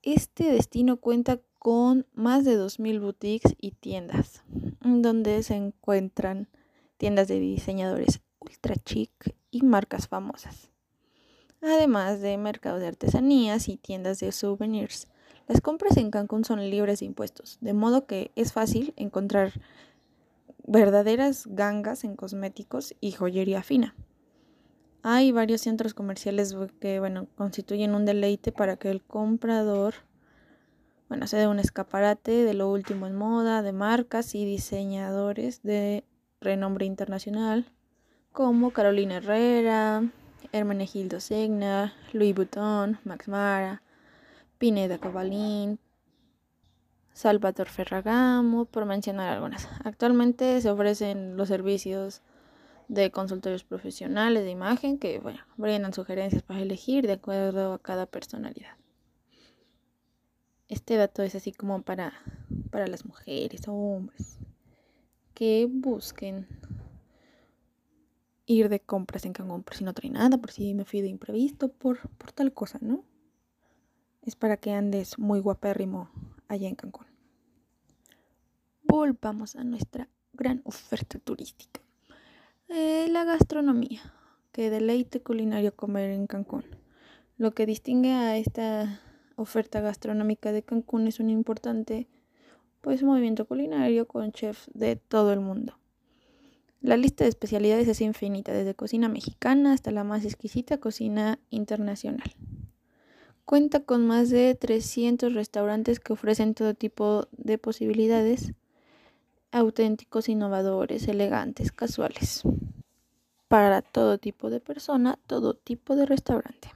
Este 0.01 0.45
destino 0.45 0.97
cuenta 0.97 1.41
con 1.59 2.07
más 2.13 2.45
de 2.45 2.57
2.000 2.57 2.99
boutiques 2.99 3.55
y 3.59 3.71
tiendas, 3.71 4.43
donde 4.81 5.43
se 5.43 5.55
encuentran 5.55 6.47
tiendas 6.97 7.27
de 7.27 7.39
diseñadores 7.39 8.21
ultra 8.39 8.75
chic 8.75 9.35
y 9.51 9.61
marcas 9.61 10.07
famosas 10.07 10.69
además 11.61 12.21
de 12.21 12.37
mercados 12.37 12.81
de 12.81 12.87
artesanías 12.87 13.67
y 13.69 13.77
tiendas 13.77 14.19
de 14.19 14.31
souvenirs. 14.31 15.07
Las 15.47 15.61
compras 15.61 15.97
en 15.97 16.11
Cancún 16.11 16.45
son 16.45 16.69
libres 16.69 16.99
de 16.99 17.07
impuestos, 17.07 17.57
de 17.61 17.73
modo 17.73 18.05
que 18.05 18.31
es 18.35 18.53
fácil 18.53 18.93
encontrar 18.97 19.53
verdaderas 20.65 21.47
gangas 21.47 22.03
en 22.03 22.15
cosméticos 22.15 22.95
y 23.01 23.11
joyería 23.11 23.63
fina. 23.63 23.95
Hay 25.01 25.31
varios 25.31 25.61
centros 25.61 25.93
comerciales 25.93 26.55
que, 26.79 26.99
bueno, 26.99 27.27
constituyen 27.35 27.95
un 27.95 28.05
deleite 28.05 28.51
para 28.51 28.77
que 28.77 28.91
el 28.91 29.01
comprador, 29.01 29.95
bueno, 31.09 31.25
se 31.25 31.37
dé 31.37 31.47
un 31.47 31.59
escaparate 31.59 32.31
de 32.31 32.53
lo 32.53 32.71
último 32.71 33.07
en 33.07 33.15
moda, 33.15 33.63
de 33.63 33.73
marcas 33.73 34.35
y 34.35 34.45
diseñadores 34.45 35.63
de 35.63 36.05
renombre 36.39 36.85
internacional, 36.85 37.65
como 38.31 38.71
Carolina 38.71 39.17
Herrera, 39.17 40.03
Hermenegildo 40.51 41.19
Segna, 41.19 41.93
Louis 42.13 42.35
Vuitton, 42.35 42.99
Max 43.03 43.27
Mara, 43.27 43.81
Pineda 44.59 44.99
Cavalín, 44.99 45.79
Salvador 47.11 47.67
Ferragamo, 47.67 48.65
por 48.65 48.85
mencionar 48.85 49.33
algunas. 49.33 49.67
Actualmente 49.83 50.61
se 50.61 50.69
ofrecen 50.69 51.37
los 51.37 51.47
servicios 51.47 52.21
de 52.87 53.11
consultorios 53.11 53.63
profesionales 53.63 54.43
de 54.43 54.51
imagen 54.51 54.99
que 54.99 55.19
bueno, 55.19 55.39
brindan 55.57 55.93
sugerencias 55.93 56.43
para 56.43 56.61
elegir 56.61 57.07
de 57.07 57.13
acuerdo 57.13 57.73
a 57.73 57.79
cada 57.79 58.05
personalidad. 58.05 58.78
Este 60.69 60.97
dato 60.97 61.23
es 61.23 61.33
así 61.33 61.51
como 61.51 61.81
para, 61.81 62.13
para 62.69 62.85
las 62.85 63.03
mujeres 63.03 63.67
o 63.67 63.73
hombres 63.73 64.37
que 65.33 65.67
busquen 65.67 66.47
ir 68.45 68.69
de 68.69 68.79
compras 68.79 69.25
en 69.25 69.33
Cancún 69.33 69.63
por 69.63 69.75
si 69.75 69.83
no 69.83 69.93
trae 69.93 70.11
nada, 70.11 70.37
por 70.37 70.51
si 70.51 70.75
me 70.75 70.85
fui 70.85 71.01
de 71.01 71.07
imprevisto, 71.07 71.71
por, 71.71 72.07
por 72.17 72.31
tal 72.33 72.53
cosa, 72.53 72.77
¿no? 72.81 73.03
Es 74.21 74.35
para 74.35 74.57
que 74.57 74.71
andes 74.71 75.17
muy 75.17 75.39
guapérrimo 75.39 76.11
allá 76.47 76.67
en 76.67 76.75
Cancún. 76.75 77.07
volvamos 78.83 79.55
a 79.55 79.63
nuestra 79.63 80.07
gran 80.33 80.61
oferta 80.65 81.17
turística. 81.19 81.81
Eh, 82.67 83.07
la 83.09 83.23
gastronomía, 83.23 84.01
que 84.51 84.69
deleite 84.69 85.23
culinario 85.23 85.75
comer 85.75 86.11
en 86.11 86.27
Cancún. 86.27 86.65
Lo 87.37 87.55
que 87.55 87.65
distingue 87.65 88.11
a 88.11 88.37
esta 88.37 88.99
oferta 89.39 89.79
gastronómica 89.79 90.51
de 90.51 90.63
Cancún 90.63 91.07
es 91.07 91.19
un 91.19 91.29
importante 91.29 92.07
pues 92.81 93.03
movimiento 93.03 93.45
culinario 93.45 94.07
con 94.07 94.31
chefs 94.31 94.69
de 94.73 94.95
todo 94.95 95.33
el 95.33 95.39
mundo. 95.39 95.77
La 96.81 96.95
lista 96.95 97.25
de 97.25 97.29
especialidades 97.29 97.87
es 97.87 97.99
infinita, 97.99 98.53
desde 98.53 98.73
cocina 98.73 99.09
mexicana 99.09 99.73
hasta 99.73 99.91
la 99.91 100.03
más 100.03 100.23
exquisita 100.23 100.77
cocina 100.77 101.39
internacional. 101.49 102.35
Cuenta 103.43 103.81
con 103.81 104.07
más 104.07 104.29
de 104.29 104.55
300 104.55 105.33
restaurantes 105.33 105.99
que 105.99 106.13
ofrecen 106.13 106.53
todo 106.53 106.73
tipo 106.73 107.27
de 107.31 107.57
posibilidades, 107.57 108.53
auténticos, 109.51 110.29
innovadores, 110.29 111.07
elegantes, 111.07 111.71
casuales. 111.71 112.43
Para 113.47 113.81
todo 113.81 114.19
tipo 114.19 114.49
de 114.49 114.59
persona, 114.59 115.17
todo 115.27 115.55
tipo 115.55 115.95
de 115.95 116.05
restaurante. 116.05 116.69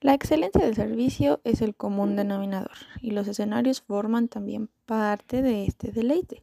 La 0.00 0.12
excelencia 0.12 0.62
del 0.62 0.74
servicio 0.74 1.40
es 1.44 1.62
el 1.62 1.74
común 1.74 2.16
denominador 2.16 2.76
y 3.00 3.12
los 3.12 3.28
escenarios 3.28 3.80
forman 3.80 4.28
también 4.28 4.68
parte 4.84 5.40
de 5.40 5.64
este 5.64 5.90
deleite. 5.90 6.42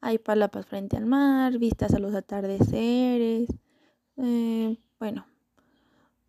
Hay 0.00 0.18
palapas 0.18 0.64
frente 0.64 0.96
al 0.96 1.04
mar, 1.04 1.58
vistas 1.58 1.92
a 1.92 1.98
los 1.98 2.14
atardeceres, 2.14 3.50
eh, 4.16 4.78
bueno, 4.98 5.26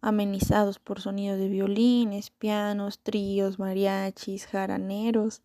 amenizados 0.02 0.80
por 0.80 1.00
sonidos 1.00 1.40
de 1.40 1.48
violines, 1.48 2.32
pianos, 2.32 3.00
tríos, 3.00 3.60
mariachis, 3.60 4.46
jaraneros. 4.46 5.44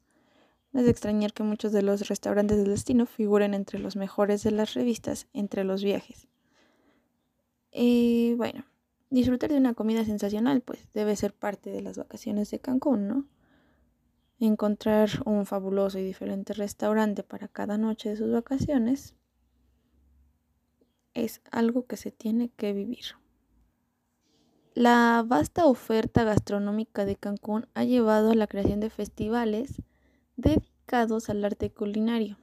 No 0.72 0.80
es 0.80 0.86
de 0.86 0.92
extrañar 0.92 1.32
que 1.32 1.44
muchos 1.44 1.70
de 1.70 1.82
los 1.82 2.08
restaurantes 2.08 2.58
del 2.58 2.68
destino 2.68 3.06
figuren 3.06 3.54
entre 3.54 3.78
los 3.78 3.94
mejores 3.94 4.42
de 4.42 4.50
las 4.50 4.74
revistas 4.74 5.28
entre 5.32 5.62
los 5.62 5.84
viajes. 5.84 6.26
Y 7.70 8.34
bueno, 8.34 8.64
disfrutar 9.12 9.50
de 9.50 9.58
una 9.58 9.74
comida 9.74 10.04
sensacional 10.04 10.62
pues 10.62 10.90
debe 10.94 11.14
ser 11.16 11.34
parte 11.34 11.70
de 11.70 11.82
las 11.82 11.98
vacaciones 11.98 12.50
de 12.50 12.60
Cancún, 12.60 13.08
¿no? 13.08 13.26
Encontrar 14.40 15.10
un 15.26 15.44
fabuloso 15.44 15.98
y 15.98 16.02
diferente 16.02 16.54
restaurante 16.54 17.22
para 17.22 17.46
cada 17.46 17.76
noche 17.76 18.08
de 18.08 18.16
sus 18.16 18.32
vacaciones 18.32 19.14
es 21.12 21.42
algo 21.50 21.86
que 21.86 21.98
se 21.98 22.10
tiene 22.10 22.48
que 22.48 22.72
vivir. 22.72 23.04
La 24.74 25.22
vasta 25.26 25.66
oferta 25.66 26.24
gastronómica 26.24 27.04
de 27.04 27.16
Cancún 27.16 27.68
ha 27.74 27.84
llevado 27.84 28.30
a 28.30 28.34
la 28.34 28.46
creación 28.46 28.80
de 28.80 28.88
festivales 28.88 29.82
dedicados 30.36 31.28
al 31.28 31.44
arte 31.44 31.70
culinario, 31.70 32.38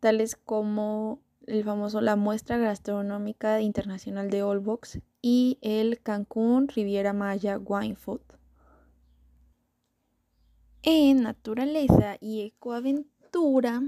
tales 0.00 0.36
como 0.36 1.22
el 1.46 1.64
famoso 1.64 2.02
la 2.02 2.16
muestra 2.16 2.58
gastronómica 2.58 3.62
internacional 3.62 4.28
de 4.28 4.42
Allbox 4.42 5.00
y 5.26 5.56
el 5.62 6.02
Cancún 6.02 6.68
Riviera 6.68 7.14
Maya 7.14 7.56
Wine 7.56 7.96
Food. 7.96 8.20
En 10.82 11.22
naturaleza 11.22 12.18
y 12.20 12.42
ecoaventura, 12.42 13.82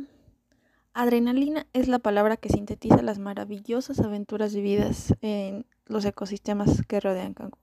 adrenalina 0.94 1.66
es 1.74 1.88
la 1.88 1.98
palabra 1.98 2.38
que 2.38 2.48
sintetiza 2.48 3.02
las 3.02 3.18
maravillosas 3.18 4.00
aventuras 4.00 4.54
vividas 4.54 5.14
en 5.20 5.66
los 5.84 6.06
ecosistemas 6.06 6.80
que 6.88 7.00
rodean 7.00 7.34
Cancún. 7.34 7.60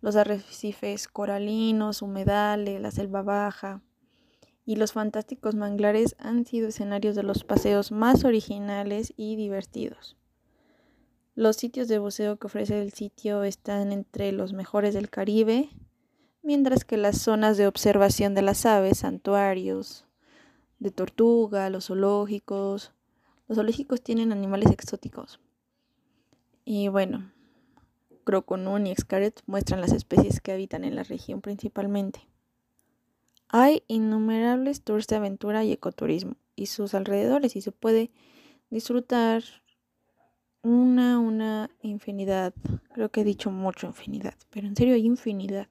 Los 0.00 0.16
arrecifes 0.16 1.08
coralinos, 1.08 2.00
humedales, 2.00 2.80
la 2.80 2.90
selva 2.90 3.20
baja 3.20 3.82
y 4.64 4.76
los 4.76 4.94
fantásticos 4.94 5.54
manglares 5.54 6.16
han 6.18 6.46
sido 6.46 6.68
escenarios 6.68 7.16
de 7.16 7.22
los 7.22 7.44
paseos 7.44 7.92
más 7.92 8.24
originales 8.24 9.12
y 9.18 9.36
divertidos. 9.36 10.17
Los 11.38 11.54
sitios 11.54 11.86
de 11.86 12.00
buceo 12.00 12.36
que 12.36 12.48
ofrece 12.48 12.82
el 12.82 12.90
sitio 12.92 13.44
están 13.44 13.92
entre 13.92 14.32
los 14.32 14.52
mejores 14.52 14.92
del 14.92 15.08
Caribe, 15.08 15.70
mientras 16.42 16.84
que 16.84 16.96
las 16.96 17.18
zonas 17.18 17.56
de 17.56 17.68
observación 17.68 18.34
de 18.34 18.42
las 18.42 18.66
aves, 18.66 18.98
santuarios, 18.98 20.04
de 20.80 20.90
tortuga, 20.90 21.70
los 21.70 21.86
zoológicos, 21.86 22.90
los 23.46 23.54
zoológicos 23.54 24.02
tienen 24.02 24.32
animales 24.32 24.72
exóticos 24.72 25.38
y 26.64 26.88
bueno, 26.88 27.30
Croconún 28.24 28.88
y 28.88 28.96
Xcaret 28.96 29.40
muestran 29.46 29.80
las 29.80 29.92
especies 29.92 30.40
que 30.40 30.50
habitan 30.50 30.82
en 30.82 30.96
la 30.96 31.04
región 31.04 31.40
principalmente. 31.40 32.28
Hay 33.48 33.84
innumerables 33.86 34.82
tours 34.82 35.06
de 35.06 35.14
aventura 35.14 35.62
y 35.62 35.70
ecoturismo 35.70 36.34
y 36.56 36.66
sus 36.66 36.94
alrededores 36.94 37.54
y 37.54 37.60
se 37.60 37.70
puede 37.70 38.10
disfrutar 38.70 39.44
una, 40.62 41.18
una 41.18 41.70
infinidad, 41.82 42.54
creo 42.92 43.10
que 43.10 43.22
he 43.22 43.24
dicho 43.24 43.50
mucho 43.50 43.86
infinidad, 43.86 44.34
pero 44.50 44.66
en 44.66 44.76
serio 44.76 44.94
hay 44.94 45.06
infinidad 45.06 45.68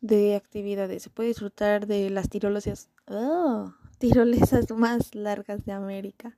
de 0.00 0.34
actividades. 0.36 1.02
Se 1.02 1.10
puede 1.10 1.28
disfrutar 1.28 1.86
de 1.86 2.10
las 2.10 2.28
tirolesas, 2.28 2.90
oh, 3.06 3.72
tirolesas 3.98 4.70
más 4.70 5.14
largas 5.14 5.64
de 5.64 5.72
América 5.72 6.36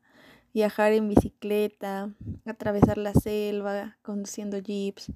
viajar 0.52 0.92
en 0.92 1.08
bicicleta, 1.08 2.10
atravesar 2.44 2.98
la 2.98 3.12
selva 3.14 3.96
conduciendo 4.02 4.58
jeeps, 4.58 5.12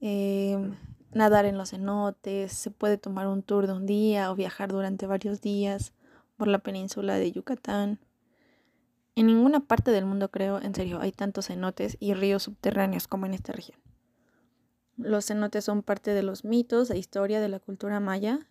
em, 0.00 0.74
nadar 1.12 1.46
en 1.46 1.56
los 1.56 1.70
cenotes, 1.70 2.52
se 2.52 2.70
puede 2.70 2.98
tomar 2.98 3.26
un 3.28 3.42
tour 3.42 3.66
de 3.66 3.72
un 3.72 3.86
día 3.86 4.30
o 4.30 4.34
viajar 4.34 4.70
durante 4.70 5.06
varios 5.06 5.40
días 5.40 5.92
por 6.36 6.48
la 6.48 6.58
península 6.58 7.14
de 7.16 7.32
Yucatán. 7.32 7.98
En 9.16 9.26
ninguna 9.26 9.60
parte 9.60 9.90
del 9.90 10.04
mundo 10.04 10.30
creo, 10.30 10.60
en 10.60 10.74
serio, 10.74 11.00
hay 11.00 11.10
tantos 11.10 11.46
cenotes 11.46 11.96
y 12.00 12.12
ríos 12.12 12.42
subterráneos 12.42 13.08
como 13.08 13.24
en 13.24 13.32
esta 13.32 13.52
región. 13.52 13.80
Los 14.98 15.26
cenotes 15.26 15.64
son 15.64 15.82
parte 15.82 16.12
de 16.12 16.22
los 16.22 16.44
mitos 16.44 16.90
e 16.90 16.98
historia 16.98 17.40
de 17.40 17.48
la 17.48 17.58
cultura 17.58 17.98
maya 17.98 18.46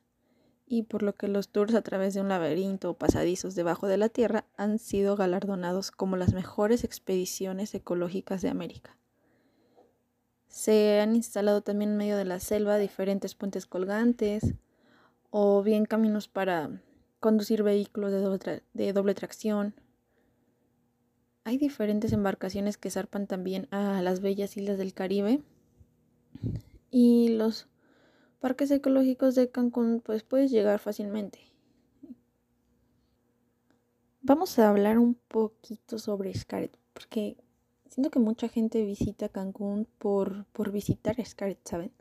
y 0.66 0.84
por 0.84 1.04
lo 1.04 1.14
que 1.14 1.28
los 1.28 1.50
tours 1.50 1.76
a 1.76 1.84
través 1.84 2.16
de 2.16 2.22
un 2.22 2.30
laberinto 2.30 2.90
o 2.90 2.98
pasadizos 2.98 3.54
debajo 3.54 3.88
de 3.88 3.98
la 3.98 4.10
tierra 4.10 4.46
han 4.58 4.80
sido 4.80 5.16
galardonados 5.16 5.92
como 5.92 6.18
las 6.18 6.34
mejores 6.34 6.84
expediciones 6.84 7.76
ecológicas 7.76 8.42
de 8.42 8.50
América. 8.50 8.98
Se 10.48 11.00
han 11.00 11.16
instalado 11.16 11.62
también 11.62 11.92
en 11.92 11.98
medio 11.98 12.18
de 12.18 12.26
la 12.26 12.40
selva 12.40 12.80
diferentes 12.80 13.36
puentes 13.36 13.68
colgantes 13.68 14.56
o 15.30 15.62
bien 15.62 15.86
caminos 15.86 16.28
para 16.28 16.82
conducir 17.20 17.62
vehículos 17.62 18.12
de 18.12 18.22
doble, 18.22 18.64
de 18.74 18.94
doble 18.94 19.14
tracción. 19.14 19.76
Hay 21.48 21.60
diferentes 21.60 22.12
embarcaciones 22.12 22.76
que 22.76 22.90
zarpan 22.90 23.28
también 23.28 23.68
a 23.70 24.02
las 24.02 24.20
bellas 24.20 24.58
islas 24.58 24.80
del 24.80 24.96
Caribe 24.96 25.44
y 26.90 27.30
los 27.30 27.68
parques 28.40 28.72
ecológicos 28.72 29.36
de 29.36 29.52
Cancún, 29.52 30.02
pues 30.04 30.24
puedes 30.24 30.50
llegar 30.50 30.80
fácilmente. 30.80 31.40
Vamos 34.24 34.58
a 34.58 34.70
hablar 34.70 34.98
un 34.98 35.14
poquito 35.14 36.00
sobre 36.00 36.34
Xcaret, 36.34 36.76
porque 36.94 37.38
siento 37.90 38.10
que 38.10 38.18
mucha 38.18 38.50
gente 38.50 38.84
visita 38.84 39.30
Cancún 39.30 39.88
por, 40.00 40.46
por 40.46 40.72
visitar 40.72 41.24
Xcaret, 41.24 41.60
¿saben? 41.64 41.92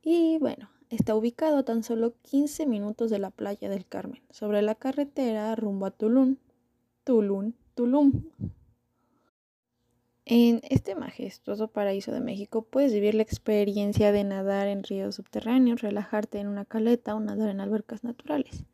Y 0.00 0.38
bueno, 0.38 0.70
está 0.88 1.14
ubicado 1.14 1.58
a 1.58 1.64
tan 1.66 1.82
solo 1.82 2.14
15 2.22 2.64
minutos 2.64 3.10
de 3.10 3.18
la 3.18 3.30
playa 3.30 3.68
del 3.68 3.86
Carmen, 3.86 4.22
sobre 4.30 4.62
la 4.62 4.74
carretera 4.74 5.54
rumbo 5.54 5.84
a 5.84 5.90
Tulum. 5.90 6.36
Tulum, 7.04 7.52
Tulum. 7.74 8.30
En 10.26 10.60
este 10.62 10.94
majestuoso 10.94 11.68
paraíso 11.68 12.12
de 12.12 12.20
México 12.20 12.62
puedes 12.62 12.92
vivir 12.92 13.16
la 13.16 13.22
experiencia 13.24 14.12
de 14.12 14.22
nadar 14.22 14.68
en 14.68 14.84
ríos 14.84 15.16
subterráneos, 15.16 15.82
relajarte 15.82 16.38
en 16.38 16.46
una 16.46 16.64
caleta 16.64 17.16
o 17.16 17.20
nadar 17.20 17.48
en 17.48 17.60
albercas 17.60 18.04
naturales. 18.04 18.64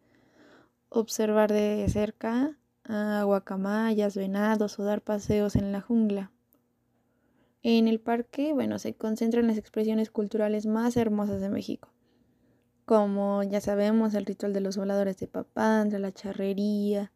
Observar 0.90 1.50
de 1.50 1.86
cerca 1.88 2.58
a 2.84 3.22
guacamayas, 3.24 4.16
venados 4.16 4.78
o 4.78 4.84
dar 4.84 5.00
paseos 5.00 5.56
en 5.56 5.72
la 5.72 5.80
jungla. 5.80 6.30
En 7.62 7.88
el 7.88 8.00
parque, 8.00 8.52
bueno, 8.52 8.78
se 8.78 8.94
concentran 8.94 9.46
las 9.46 9.56
expresiones 9.56 10.10
culturales 10.10 10.66
más 10.66 10.96
hermosas 10.96 11.40
de 11.40 11.48
México, 11.48 11.88
como 12.84 13.42
ya 13.44 13.60
sabemos 13.60 14.14
el 14.14 14.26
ritual 14.26 14.52
de 14.52 14.60
los 14.60 14.76
voladores 14.76 15.16
de 15.18 15.26
Papandra, 15.26 15.98
la 15.98 16.12
charrería, 16.12 17.12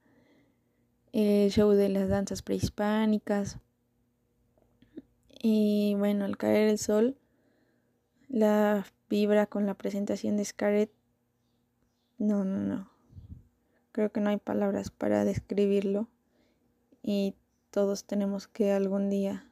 el 1.14 1.50
show 1.50 1.70
de 1.70 1.88
las 1.88 2.09
danzas 2.09 2.42
prehispánicas, 2.42 3.59
y 5.46 5.94
bueno, 5.96 6.24
al 6.24 6.37
caer 6.37 6.68
el 6.68 6.79
sol, 6.79 7.16
la 8.29 8.85
vibra 9.09 9.46
con 9.46 9.66
la 9.66 9.74
presentación 9.74 10.37
de 10.37 10.44
Scarlett, 10.44 10.90
no, 12.18 12.44
no, 12.44 12.59
no. 12.59 12.90
Creo 13.92 14.11
que 14.11 14.20
no 14.20 14.31
hay 14.31 14.38
palabras 14.38 14.90
para 14.90 15.24
describirlo. 15.24 16.09
Y 17.03 17.35
todos 17.70 18.05
tenemos 18.05 18.48
que 18.48 18.72
algún 18.72 19.11
día 19.11 19.46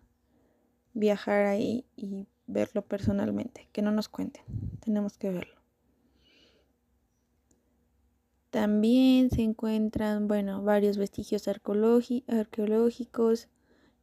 viajar 0.94 1.44
ahí 1.44 1.84
y 1.94 2.26
verlo 2.46 2.82
personalmente. 2.82 3.68
Que 3.72 3.82
no 3.82 3.92
nos 3.92 4.08
cuenten, 4.08 4.42
tenemos 4.80 5.18
que 5.18 5.30
verlo. 5.30 5.61
También 8.52 9.30
se 9.30 9.40
encuentran, 9.40 10.28
bueno, 10.28 10.62
varios 10.62 10.98
vestigios 10.98 11.48
arqueológicos, 11.48 13.48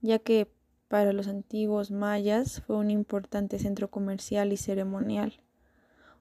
ya 0.01 0.17
que 0.17 0.51
para 0.87 1.13
los 1.13 1.27
antiguos 1.27 1.91
mayas 1.91 2.63
fue 2.65 2.77
un 2.77 2.89
importante 2.89 3.59
centro 3.59 3.91
comercial 3.91 4.51
y 4.51 4.57
ceremonial. 4.57 5.39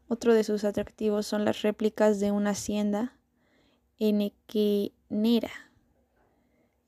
Otro 0.09 0.35
de 0.35 0.45
sus 0.45 0.65
atractivos 0.65 1.27
son 1.27 1.47
las 1.47 1.63
réplicas 1.63 2.21
de 2.21 2.31
una 2.31 2.51
hacienda 2.51 3.17
enequenera 3.99 5.51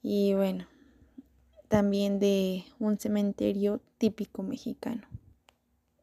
y 0.03 0.35
bueno, 0.35 0.67
también 1.69 2.19
de 2.19 2.67
un 2.79 2.99
cementerio 2.99 3.81
típico 3.97 4.43
mexicano. 4.43 5.09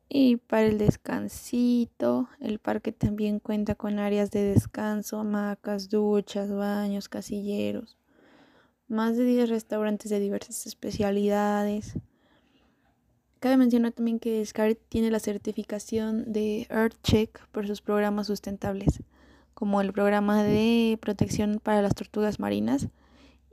Y 0.09 0.37
para 0.37 0.63
el 0.63 0.77
descansito, 0.77 2.29
el 2.39 2.59
parque 2.59 2.93
también 2.93 3.39
cuenta 3.39 3.75
con 3.75 3.99
áreas 3.99 4.31
de 4.31 4.41
descanso, 4.43 5.19
hamacas, 5.19 5.89
duchas, 5.89 6.49
baños, 6.49 7.09
casilleros, 7.09 7.97
más 8.87 9.17
de 9.17 9.25
10 9.25 9.49
restaurantes 9.49 10.09
de 10.09 10.19
diversas 10.19 10.65
especialidades. 10.65 11.97
Cabe 13.39 13.57
mencionar 13.57 13.91
también 13.91 14.19
que 14.19 14.43
SCART 14.45 14.79
tiene 14.87 15.11
la 15.11 15.19
certificación 15.19 16.31
de 16.31 16.67
EarthCheck 16.69 17.45
por 17.49 17.67
sus 17.67 17.81
programas 17.81 18.27
sustentables, 18.27 19.03
como 19.53 19.81
el 19.81 19.91
programa 19.91 20.41
de 20.43 20.97
protección 21.01 21.59
para 21.61 21.81
las 21.81 21.95
tortugas 21.95 22.39
marinas 22.39 22.87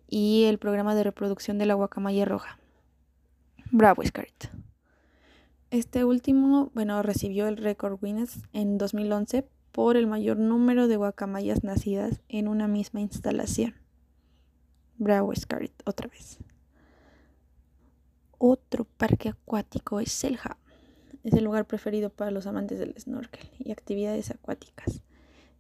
y 0.08 0.44
el 0.44 0.58
programa 0.58 0.94
de 0.94 1.02
reproducción 1.02 1.58
de 1.58 1.66
la 1.66 1.74
guacamaya 1.74 2.24
roja. 2.24 2.58
Bravo, 3.72 4.04
SCART. 4.04 4.50
Este 5.74 6.04
último, 6.04 6.70
bueno, 6.72 7.02
recibió 7.02 7.48
el 7.48 7.56
récord 7.56 7.98
Guinness 8.00 8.44
en 8.52 8.78
2011 8.78 9.44
por 9.72 9.96
el 9.96 10.06
mayor 10.06 10.36
número 10.36 10.86
de 10.86 10.96
guacamayas 10.96 11.64
nacidas 11.64 12.20
en 12.28 12.46
una 12.46 12.68
misma 12.68 13.00
instalación. 13.00 13.74
Bravo 14.98 15.34
Scarlet, 15.34 15.72
otra 15.84 16.06
vez. 16.06 16.38
Otro 18.38 18.84
parque 18.84 19.30
acuático 19.30 19.98
es 19.98 20.12
Selja. 20.12 20.58
Es 21.24 21.32
el 21.32 21.42
lugar 21.42 21.66
preferido 21.66 22.08
para 22.08 22.30
los 22.30 22.46
amantes 22.46 22.78
del 22.78 22.94
snorkel 22.96 23.50
y 23.58 23.72
actividades 23.72 24.30
acuáticas. 24.30 25.02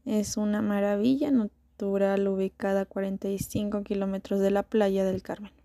Es 0.04 0.36
una 0.36 0.62
maravilla 0.62 1.32
natural 1.32 2.28
ubicada 2.28 2.82
a 2.82 2.86
45 2.86 3.82
kilómetros 3.82 4.38
de 4.38 4.52
la 4.52 4.62
playa 4.62 5.04
del 5.04 5.22
Carmen. 5.22 5.63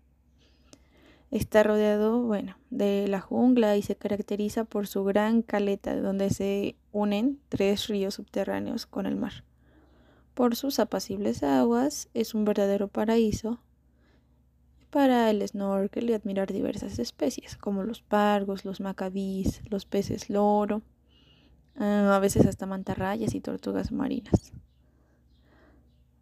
Está 1.30 1.62
rodeado, 1.62 2.22
bueno, 2.22 2.56
de 2.70 3.06
la 3.06 3.20
jungla 3.20 3.76
y 3.76 3.82
se 3.82 3.94
caracteriza 3.94 4.64
por 4.64 4.88
su 4.88 5.04
gran 5.04 5.42
caleta 5.42 5.94
donde 5.94 6.30
se 6.30 6.74
unen 6.90 7.38
tres 7.48 7.86
ríos 7.86 8.14
subterráneos 8.14 8.86
con 8.86 9.06
el 9.06 9.14
mar. 9.14 9.44
Por 10.34 10.56
sus 10.56 10.80
apacibles 10.80 11.44
aguas 11.44 12.08
es 12.14 12.34
un 12.34 12.44
verdadero 12.44 12.88
paraíso 12.88 13.60
para 14.90 15.30
el 15.30 15.46
snorkel 15.46 16.10
y 16.10 16.14
admirar 16.14 16.52
diversas 16.52 16.98
especies 16.98 17.56
como 17.56 17.84
los 17.84 18.02
pargos, 18.02 18.64
los 18.64 18.80
macabís, 18.80 19.62
los 19.70 19.86
peces 19.86 20.30
loro, 20.30 20.82
ah, 21.76 22.16
a 22.16 22.18
veces 22.18 22.44
hasta 22.46 22.66
mantarrayas 22.66 23.36
y 23.36 23.40
tortugas 23.40 23.92
marinas. 23.92 24.52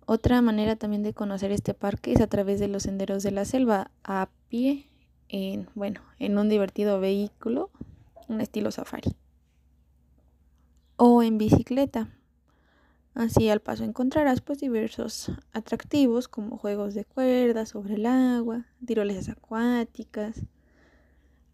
Otra 0.04 0.42
manera 0.42 0.76
también 0.76 1.02
de 1.02 1.14
conocer 1.14 1.50
este 1.50 1.72
parque 1.72 2.12
es 2.12 2.20
a 2.20 2.26
través 2.26 2.60
de 2.60 2.68
los 2.68 2.82
senderos 2.82 3.22
de 3.22 3.30
la 3.30 3.46
selva 3.46 3.90
a 4.04 4.28
pie 4.48 4.87
en, 5.28 5.68
bueno, 5.74 6.00
en 6.18 6.38
un 6.38 6.48
divertido 6.48 7.00
vehículo, 7.00 7.70
un 8.28 8.40
estilo 8.40 8.70
safari. 8.70 9.16
O 10.96 11.22
en 11.22 11.38
bicicleta. 11.38 12.08
Así 13.14 13.48
al 13.48 13.60
paso 13.60 13.84
encontrarás 13.84 14.40
pues 14.40 14.60
diversos 14.60 15.32
atractivos 15.52 16.28
como 16.28 16.56
juegos 16.56 16.94
de 16.94 17.04
cuerdas 17.04 17.70
sobre 17.70 17.94
el 17.94 18.06
agua, 18.06 18.66
tirolesas 18.84 19.28
acuáticas, 19.28 20.44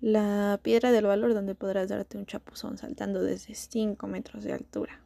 la 0.00 0.60
piedra 0.62 0.92
del 0.92 1.06
valor 1.06 1.32
donde 1.32 1.54
podrás 1.54 1.88
darte 1.88 2.18
un 2.18 2.26
chapuzón 2.26 2.76
saltando 2.76 3.22
desde 3.22 3.54
5 3.54 4.06
metros 4.06 4.44
de 4.44 4.52
altura. 4.52 5.00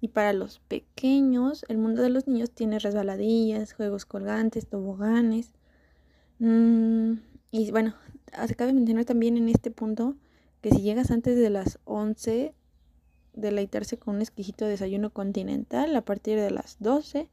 Y 0.00 0.08
para 0.08 0.32
los 0.32 0.58
pequeños, 0.58 1.64
el 1.68 1.78
mundo 1.78 2.02
de 2.02 2.10
los 2.10 2.26
niños 2.26 2.50
tiene 2.50 2.80
resbaladillas, 2.80 3.72
juegos 3.72 4.04
colgantes, 4.04 4.66
toboganes. 4.66 5.52
Mmm, 6.40 7.12
y 7.52 7.70
bueno, 7.70 7.94
se 8.48 8.54
cabe 8.54 8.72
mencionar 8.72 9.04
también 9.04 9.36
en 9.36 9.50
este 9.50 9.70
punto 9.70 10.16
que 10.62 10.70
si 10.70 10.80
llegas 10.80 11.10
antes 11.10 11.36
de 11.36 11.50
las 11.50 11.78
11, 11.84 12.54
deleitarse 13.34 13.98
con 13.98 14.16
un 14.16 14.22
exquisito 14.22 14.64
desayuno 14.64 15.10
continental 15.10 15.94
a 15.94 16.00
partir 16.02 16.40
de 16.40 16.50
las 16.50 16.78
12, 16.80 17.28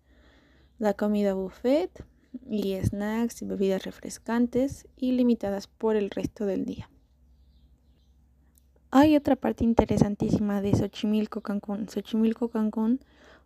la 0.78 0.94
comida 0.94 1.34
buffet 1.34 2.06
y 2.50 2.76
snacks 2.76 3.42
y 3.42 3.46
bebidas 3.46 3.86
refrescantes 3.86 4.88
ilimitadas 4.98 5.68
por 5.68 5.96
el 5.96 6.10
resto 6.10 6.46
del 6.46 6.66
día. 6.66 6.90
Hay 8.92 9.16
otra 9.16 9.38
parte 9.38 9.64
interesantísima 9.64 10.62
de 10.62 10.76
Xochimilco 10.76 11.40
Cancún. 11.40 11.88
Xochimilco 11.88 12.50
Cancún 12.50 13.00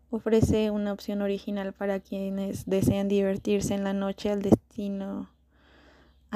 ofrece 0.09 0.71
una 0.71 0.91
opción 0.91 1.21
original 1.21 1.73
para 1.73 1.99
quienes 1.99 2.65
desean 2.65 3.09
divertirse 3.09 3.75
en 3.75 3.83
la 3.83 3.93
noche 3.93 4.31
al 4.31 4.41
destino 4.41 5.29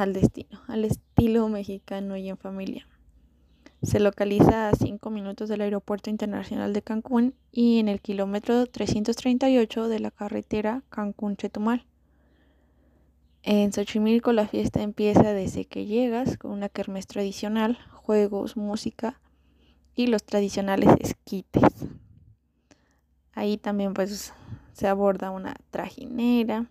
al 0.01 0.13
destino, 0.13 0.61
al 0.67 0.85
estilo 0.85 1.49
mexicano 1.49 2.17
y 2.17 2.29
en 2.29 2.37
familia. 2.37 2.87
Se 3.81 3.99
localiza 3.99 4.69
a 4.69 4.75
5 4.75 5.09
minutos 5.09 5.49
del 5.49 5.61
Aeropuerto 5.61 6.09
Internacional 6.09 6.71
de 6.73 6.83
Cancún 6.83 7.33
y 7.51 7.79
en 7.79 7.87
el 7.87 7.99
kilómetro 7.99 8.65
338 8.67 9.87
de 9.87 9.99
la 9.99 10.11
carretera 10.11 10.83
Cancún-Chetumal. 10.89 11.85
En 13.41 13.71
Xochimilco 13.73 14.33
la 14.33 14.47
fiesta 14.47 14.81
empieza 14.81 15.33
desde 15.33 15.65
que 15.65 15.85
llegas 15.85 16.37
con 16.37 16.51
una 16.51 16.69
kermés 16.69 17.07
tradicional, 17.07 17.77
juegos, 17.93 18.55
música 18.55 19.19
y 19.95 20.07
los 20.07 20.23
tradicionales 20.23 20.89
esquites. 20.99 21.63
Ahí 23.33 23.57
también 23.57 23.93
pues 23.93 24.33
se 24.73 24.87
aborda 24.87 25.31
una 25.31 25.55
trajinera, 25.71 26.67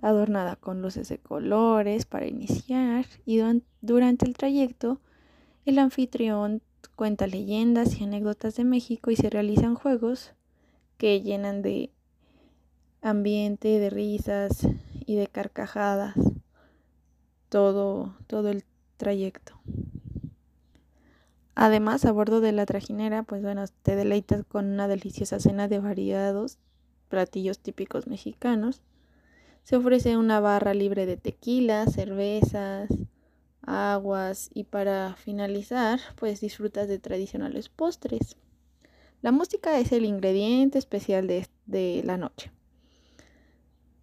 adornada 0.00 0.56
con 0.56 0.82
luces 0.82 1.08
de 1.08 1.18
colores 1.18 2.06
para 2.06 2.26
iniciar 2.26 3.06
y 3.24 3.40
durante 3.80 4.26
el 4.26 4.36
trayecto 4.36 5.00
el 5.64 5.78
anfitrión 5.78 6.62
cuenta 6.94 7.26
leyendas 7.26 8.00
y 8.00 8.04
anécdotas 8.04 8.56
de 8.56 8.64
México 8.64 9.10
y 9.10 9.16
se 9.16 9.30
realizan 9.30 9.74
juegos 9.74 10.32
que 10.96 11.20
llenan 11.22 11.62
de 11.62 11.90
ambiente, 13.02 13.78
de 13.78 13.90
risas 13.90 14.66
y 15.06 15.16
de 15.16 15.26
carcajadas 15.26 16.14
todo, 17.48 18.16
todo 18.26 18.50
el 18.50 18.64
trayecto. 18.96 19.60
Además, 21.54 22.04
a 22.04 22.12
bordo 22.12 22.40
de 22.40 22.52
la 22.52 22.66
trajinera, 22.66 23.22
pues 23.22 23.42
bueno, 23.42 23.64
te 23.82 23.96
deleitas 23.96 24.44
con 24.44 24.66
una 24.66 24.88
deliciosa 24.88 25.40
cena 25.40 25.68
de 25.68 25.78
variados 25.78 26.58
platillos 27.08 27.58
típicos 27.60 28.06
mexicanos 28.06 28.82
se 29.66 29.74
ofrece 29.74 30.16
una 30.16 30.38
barra 30.38 30.74
libre 30.74 31.06
de 31.06 31.16
tequila, 31.16 31.88
cervezas, 31.88 32.88
aguas 33.62 34.48
y 34.54 34.62
para 34.62 35.16
finalizar, 35.16 35.98
pues 36.14 36.40
disfrutas 36.40 36.86
de 36.86 37.00
tradicionales 37.00 37.68
postres. 37.68 38.36
La 39.22 39.32
música 39.32 39.80
es 39.80 39.90
el 39.90 40.04
ingrediente 40.04 40.78
especial 40.78 41.26
de, 41.26 41.48
de 41.66 42.02
la 42.04 42.16
noche. 42.16 42.52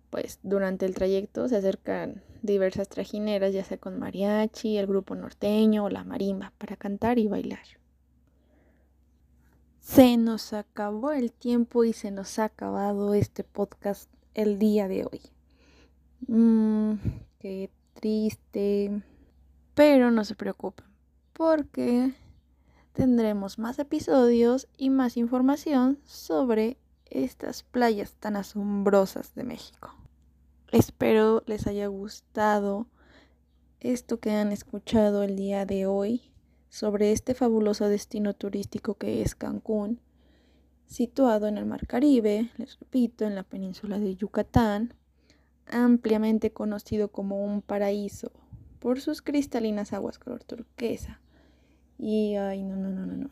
Pues 0.10 0.40
durante 0.44 0.86
el 0.86 0.96
trayecto 0.96 1.48
se 1.48 1.56
acercan 1.56 2.22
diversas 2.42 2.90
trajineras, 2.90 3.54
ya 3.54 3.64
sea 3.64 3.78
con 3.78 3.98
mariachi, 3.98 4.78
el 4.78 4.88
grupo 4.88 5.16
norteño 5.16 5.86
o 5.86 5.90
la 5.90 6.04
marimba, 6.04 6.52
para 6.58 6.76
cantar 6.76 7.20
y 7.20 7.30
bailar. 7.30 7.66
Se 9.80 10.18
nos 10.18 10.52
acabó 10.52 11.14
el 11.14 11.32
tiempo 11.32 11.86
y 11.86 11.94
se 11.94 12.12
nos 12.12 12.38
ha 12.38 12.44
acabado 12.44 13.14
este 13.14 13.46
podcast 13.46 14.10
el 14.34 14.60
día 14.60 14.90
de 14.90 15.06
hoy. 15.06 15.33
Mmm, 16.28 16.94
qué 17.40 17.70
triste. 17.94 19.04
Pero 19.74 20.12
no 20.12 20.24
se 20.24 20.36
preocupen, 20.36 20.86
porque 21.34 22.14
tendremos 22.94 23.58
más 23.58 23.80
episodios 23.80 24.68
y 24.78 24.90
más 24.90 25.18
información 25.18 26.00
sobre 26.06 26.78
estas 27.10 27.64
playas 27.64 28.14
tan 28.16 28.36
asombrosas 28.36 29.34
de 29.36 29.44
México. 29.44 29.96
Espero 30.72 31.44
les 31.46 31.68
haya 31.68 31.88
gustado 31.88 32.88
esto 33.80 34.20
que 34.20 34.32
han 34.32 34.52
escuchado 34.52 35.24
el 35.24 35.36
día 35.36 35.66
de 35.66 35.86
hoy 35.86 36.22
sobre 36.70 37.12
este 37.12 37.36
fabuloso 37.36 37.88
destino 37.88 38.34
turístico 38.34 38.96
que 38.96 39.22
es 39.22 39.36
Cancún, 39.36 40.00
situado 40.88 41.48
en 41.48 41.58
el 41.58 41.66
Mar 41.66 41.86
Caribe, 41.86 42.52
les 42.58 42.80
repito, 42.80 43.26
en 43.26 43.36
la 43.36 43.44
península 43.44 44.00
de 44.00 44.16
Yucatán, 44.16 44.94
ampliamente 45.68 46.52
conocido 46.52 47.10
como 47.10 47.44
un 47.44 47.62
paraíso 47.62 48.32
por 48.80 49.00
sus 49.00 49.22
cristalinas 49.22 49.94
aguas 49.94 50.20
color 50.20 50.44
turquesa. 50.44 51.22
Y 51.98 52.36
ay, 52.36 52.64
no, 52.64 52.76
no, 52.76 52.90
no, 52.90 53.06
no, 53.06 53.16
no. 53.16 53.30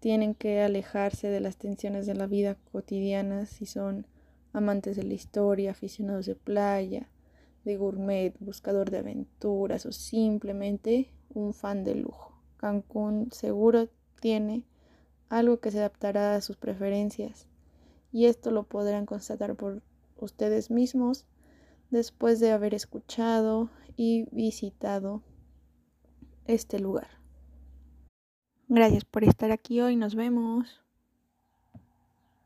tienen 0.00 0.34
que 0.34 0.62
alejarse 0.62 1.28
de 1.28 1.40
las 1.40 1.56
tensiones 1.56 2.06
de 2.06 2.14
la 2.14 2.26
vida 2.26 2.56
cotidiana 2.72 3.46
si 3.46 3.66
son 3.66 4.06
amantes 4.52 4.96
de 4.96 5.04
la 5.04 5.14
historia, 5.14 5.72
aficionados 5.72 6.26
de 6.26 6.34
playa, 6.34 7.08
de 7.64 7.76
gourmet, 7.76 8.34
buscador 8.40 8.90
de 8.90 8.98
aventuras 8.98 9.84
o 9.84 9.92
simplemente 9.92 11.10
un 11.34 11.52
fan 11.52 11.84
de 11.84 11.96
lujo. 11.96 12.40
Cancún 12.56 13.30
seguro 13.32 13.88
tiene 14.20 14.64
algo 15.28 15.60
que 15.60 15.70
se 15.70 15.78
adaptará 15.78 16.34
a 16.34 16.40
sus 16.40 16.56
preferencias 16.56 17.46
y 18.10 18.26
esto 18.26 18.50
lo 18.50 18.62
podrán 18.62 19.04
constatar 19.04 19.54
por 19.54 19.82
ustedes 20.20 20.70
mismos 20.70 21.26
después 21.90 22.40
de 22.40 22.52
haber 22.52 22.74
escuchado 22.74 23.70
y 23.96 24.26
visitado 24.30 25.22
este 26.46 26.78
lugar. 26.78 27.08
Gracias 28.68 29.04
por 29.04 29.24
estar 29.24 29.50
aquí 29.50 29.80
hoy, 29.80 29.96
nos 29.96 30.14
vemos. 30.14 30.80